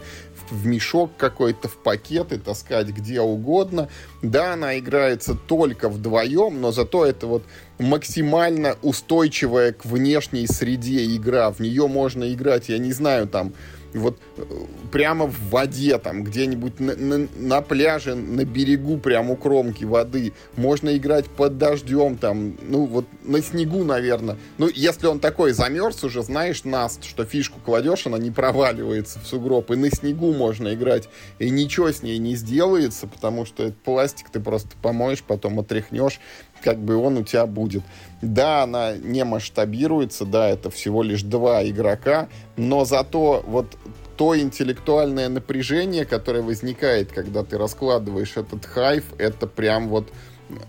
[0.50, 3.90] в мешок какой-то, в пакет и таскать где угодно.
[4.22, 7.44] Да, она играется только вдвоем, но зато это вот
[7.82, 11.52] максимально устойчивая к внешней среде игра.
[11.52, 13.54] В нее можно играть, я не знаю, там,
[13.94, 14.44] вот э,
[14.92, 20.34] прямо в воде, там, где-нибудь на, на, на пляже, на берегу, прямо у кромки воды.
[20.56, 24.38] Можно играть под дождем, там, ну, вот на снегу, наверное.
[24.58, 29.28] Ну, если он такой замерз, уже знаешь, наст, что фишку кладешь, она не проваливается в
[29.28, 31.10] сугроб, и на снегу можно играть,
[31.40, 36.20] и ничего с ней не сделается, потому что этот пластик ты просто помоешь, потом отряхнешь,
[36.64, 37.84] как бы он у тебя будет.
[38.22, 43.78] Да, она не масштабируется, да, это всего лишь два игрока, но зато вот
[44.18, 50.12] то интеллектуальное напряжение, которое возникает, когда ты раскладываешь этот хайф, это прям вот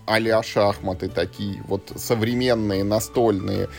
[0.05, 3.69] а шахматы такие, вот современные, настольные.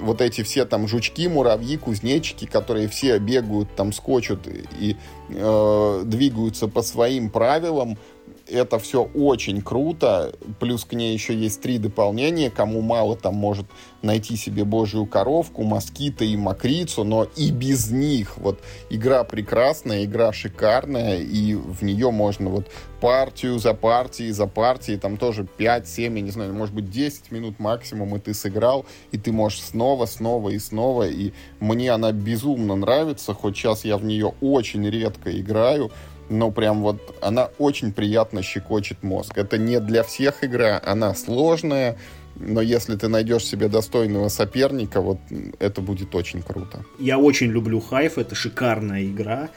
[0.00, 4.96] Вот эти все там жучки, муравьи, кузнечики, которые все бегают, там скочут и
[5.28, 7.98] э, двигаются по своим правилам
[8.50, 10.32] это все очень круто.
[10.58, 12.50] Плюс к ней еще есть три дополнения.
[12.50, 13.66] Кому мало, там может
[14.02, 18.38] найти себе божью коровку, москита и макрицу, но и без них.
[18.38, 22.70] Вот игра прекрасная, игра шикарная, и в нее можно вот
[23.00, 27.30] партию за партией, за партией, там тоже 5, 7, я не знаю, может быть 10
[27.30, 32.12] минут максимум, и ты сыграл, и ты можешь снова, снова и снова, и мне она
[32.12, 35.90] безумно нравится, хоть сейчас я в нее очень редко играю,
[36.30, 39.36] но прям вот она очень приятно щекочет мозг.
[39.36, 41.98] Это не для всех игра, она сложная,
[42.36, 45.18] но если ты найдешь себе достойного соперника, вот
[45.58, 46.84] это будет очень круто.
[46.98, 49.50] Я очень люблю Хайф, это шикарная игра,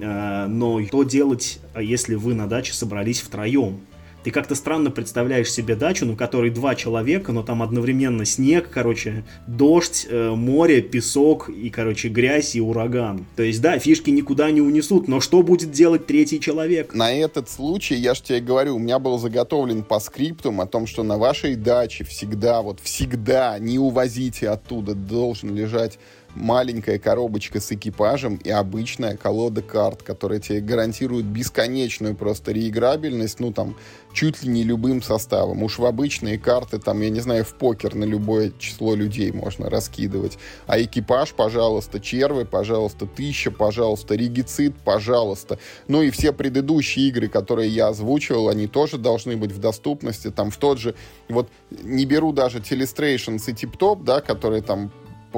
[0.00, 3.80] э, но что делать, если вы на даче собрались втроем?
[4.24, 9.22] Ты как-то странно представляешь себе дачу, на которой два человека, но там одновременно снег, короче,
[9.46, 13.26] дождь, э, море, песок и, короче, грязь и ураган.
[13.36, 16.94] То есть, да, фишки никуда не унесут, но что будет делать третий человек?
[16.94, 20.86] На этот случай, я же тебе говорю, у меня был заготовлен по скриптум о том,
[20.86, 25.98] что на вашей даче всегда, вот всегда не увозите оттуда, должен лежать
[26.34, 33.52] маленькая коробочка с экипажем и обычная колода карт, которая тебе гарантирует бесконечную просто реиграбельность, ну,
[33.52, 33.76] там,
[34.12, 35.62] чуть ли не любым составом.
[35.62, 39.68] Уж в обычные карты, там, я не знаю, в покер на любое число людей можно
[39.68, 40.38] раскидывать.
[40.66, 45.58] А экипаж, пожалуйста, червы, пожалуйста, тысяча, пожалуйста, регицид, пожалуйста.
[45.88, 50.30] Ну и все предыдущие игры, которые я озвучивал, они тоже должны быть в доступности.
[50.30, 50.94] Там в тот же,
[51.28, 51.48] вот
[51.82, 54.90] не беру даже Telestrations и Tip Top, да, которые там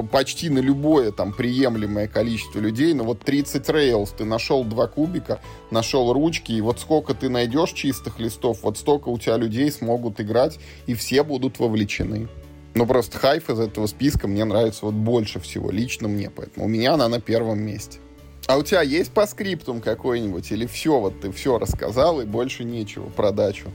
[0.03, 5.39] почти на любое там приемлемое количество людей, но вот 30 рейлс, ты нашел два кубика,
[5.71, 10.21] нашел ручки, и вот сколько ты найдешь чистых листов, вот столько у тебя людей смогут
[10.21, 12.27] играть, и все будут вовлечены.
[12.75, 16.69] Ну, просто хайф из этого списка мне нравится вот больше всего, лично мне, поэтому у
[16.69, 17.99] меня она на первом месте.
[18.47, 20.51] А у тебя есть по скриптум какой-нибудь?
[20.51, 23.71] Или все, вот ты все рассказал, и больше нечего про дачу?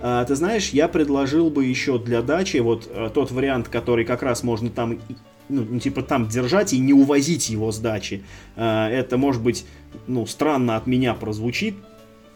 [0.00, 4.22] А, ты знаешь, я предложил бы еще для дачи вот а, тот вариант, который как
[4.22, 4.98] раз можно там
[5.48, 8.22] ну, типа там держать и не увозить его с дачи.
[8.56, 9.64] Э, это, может быть,
[10.06, 11.74] ну, странно от меня прозвучит,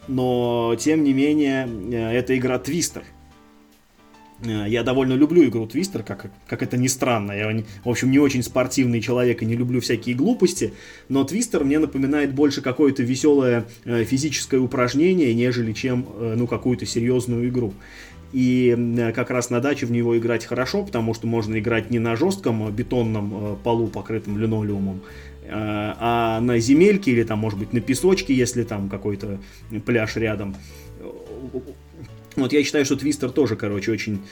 [0.09, 3.05] но, тем не менее, э, это игра Твистер.
[4.45, 7.33] Э, я довольно люблю игру Твистер, как, как это ни странно.
[7.33, 10.73] Я, в общем, не очень спортивный человек и не люблю всякие глупости,
[11.09, 17.75] но Твистер мне напоминает больше какое-то веселое физическое упражнение, нежели чем ну, какую-то серьезную игру.
[18.33, 22.17] И как раз на даче в него играть хорошо, потому что можно играть не на
[22.17, 25.03] жестком бетонном э, полу, покрытом линолеумом,
[25.43, 29.39] э, а на земельке или там, может быть, на песочке, если там какой-то
[29.85, 30.57] пляж рядом.
[32.37, 34.23] Вот я считаю, что Твистер тоже, короче, очень,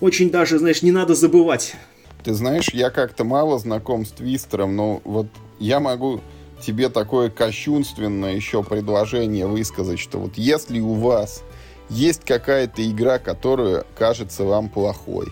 [0.00, 1.76] очень даже, знаешь, не надо забывать.
[2.24, 5.26] Ты знаешь, я как-то мало знаком с Твистером, но вот
[5.58, 6.22] я могу
[6.60, 11.42] тебе такое кощунственное еще предложение высказать, что вот если у вас
[11.88, 15.28] есть какая-то игра, которая кажется вам плохой,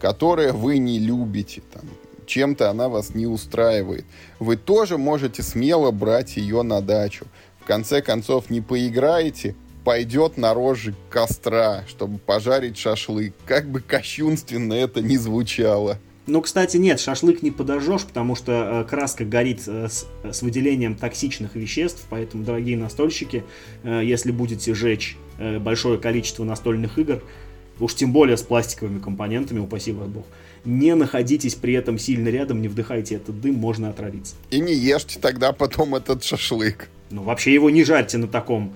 [0.00, 1.82] которая вы не любите, там,
[2.26, 4.04] чем-то она вас не устраивает,
[4.38, 7.26] вы тоже можете смело брать ее на дачу.
[7.60, 13.34] В конце концов, не поиграете, пойдет на рожи костра, чтобы пожарить шашлык.
[13.44, 15.98] Как бы кощунственно это ни звучало.
[16.26, 20.96] Ну, кстати, нет, шашлык не подожжешь, потому что э, краска горит э, с, с выделением
[20.96, 23.44] токсичных веществ, поэтому, дорогие настольщики,
[23.84, 27.22] э, если будете жечь э, большое количество настольных игр,
[27.80, 30.24] уж тем более с пластиковыми компонентами, упаси вас бог,
[30.64, 34.34] не находитесь при этом сильно рядом, не вдыхайте этот дым, можно отравиться.
[34.50, 36.88] И не ешьте тогда потом этот шашлык.
[37.10, 38.74] Ну, вообще его не жарьте на таком...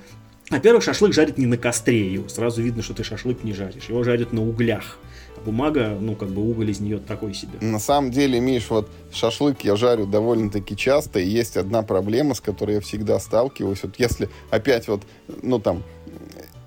[0.50, 4.02] Во-первых, шашлык жарит не на костре, его сразу видно, что ты шашлык не жаришь, его
[4.02, 4.98] жарят на углях
[5.44, 7.58] бумага, ну, как бы уголь из нее такой себе.
[7.60, 12.40] На самом деле, Миш, вот шашлык я жарю довольно-таки часто, и есть одна проблема, с
[12.40, 13.82] которой я всегда сталкиваюсь.
[13.82, 15.02] Вот если опять вот,
[15.42, 15.82] ну, там,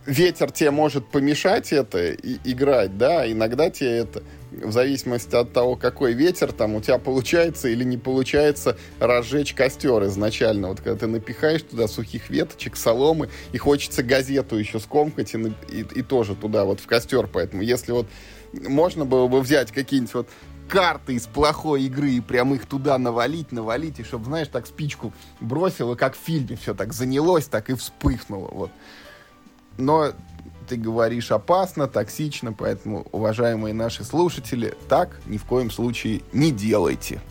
[0.05, 5.75] ветер тебе может помешать это и, играть, да, иногда тебе это в зависимости от того,
[5.75, 10.69] какой ветер там у тебя получается или не получается разжечь костер изначально.
[10.69, 15.37] Вот когда ты напихаешь туда сухих веточек, соломы, и хочется газету еще скомкать и,
[15.71, 17.27] и, и тоже туда вот в костер.
[17.27, 18.07] Поэтому если вот
[18.53, 20.29] можно было бы взять какие-нибудь вот
[20.69, 25.13] карты из плохой игры и прям их туда навалить, навалить, и чтобы, знаешь, так спичку
[25.39, 28.71] бросил, и как в фильме все так занялось, так и вспыхнуло, вот.
[29.77, 30.11] Но
[30.67, 37.21] ты говоришь опасно, токсично, поэтому, уважаемые наши слушатели, так ни в коем случае не делайте.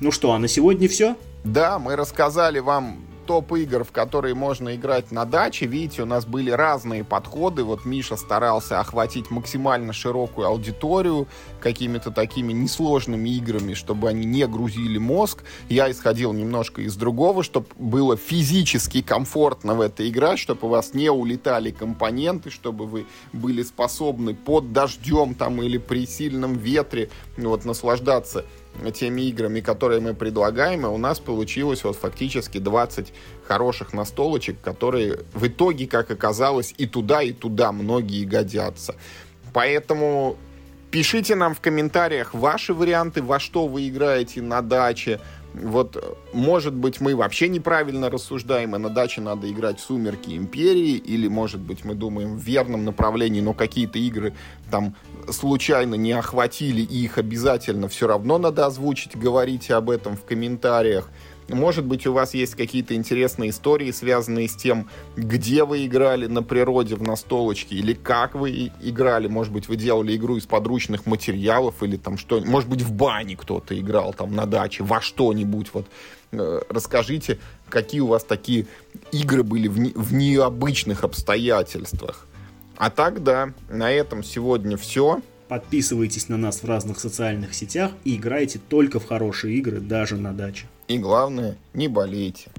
[0.00, 1.16] Ну что, а на сегодня все?
[1.44, 2.98] Да, мы рассказали вам
[3.32, 5.64] топ игр, в которые можно играть на даче.
[5.64, 7.64] Видите, у нас были разные подходы.
[7.64, 11.26] Вот Миша старался охватить максимально широкую аудиторию
[11.58, 15.44] какими-то такими несложными играми, чтобы они не грузили мозг.
[15.70, 20.92] Я исходил немножко из другого, чтобы было физически комфортно в этой игре, чтобы у вас
[20.92, 27.64] не улетали компоненты, чтобы вы были способны под дождем там или при сильном ветре вот
[27.64, 28.44] наслаждаться
[28.94, 33.12] теми играми, которые мы предлагаем, и у нас получилось вот фактически 20
[33.46, 38.94] хороших настолочек, которые в итоге, как оказалось, и туда, и туда многие годятся.
[39.52, 40.36] Поэтому
[40.90, 45.20] пишите нам в комментариях ваши варианты, во что вы играете на даче,
[45.54, 50.96] вот, может быть, мы вообще неправильно рассуждаем, и на даче надо играть в «Сумерки Империи»,
[50.96, 54.34] или, может быть, мы думаем в верном направлении, но какие-то игры
[54.70, 54.96] там
[55.30, 61.10] случайно не охватили, и их обязательно все равно надо озвучить, говорите об этом в комментариях.
[61.52, 66.42] Может быть, у вас есть какие-то интересные истории, связанные с тем, где вы играли на
[66.42, 69.28] природе в настолочке, или как вы играли.
[69.28, 73.36] Может быть, вы делали игру из подручных материалов, или там что Может быть, в бане
[73.36, 75.68] кто-то играл, там на даче, во что-нибудь.
[75.72, 75.86] Вот
[76.32, 77.38] э, расскажите,
[77.68, 78.66] какие у вас такие
[79.12, 82.26] игры были в, не, в необычных обстоятельствах.
[82.76, 85.20] А так, да, на этом сегодня все.
[85.48, 90.32] Подписывайтесь на нас в разных социальных сетях и играйте только в хорошие игры, даже на
[90.32, 90.66] даче.
[90.88, 92.50] И главное, не болейте.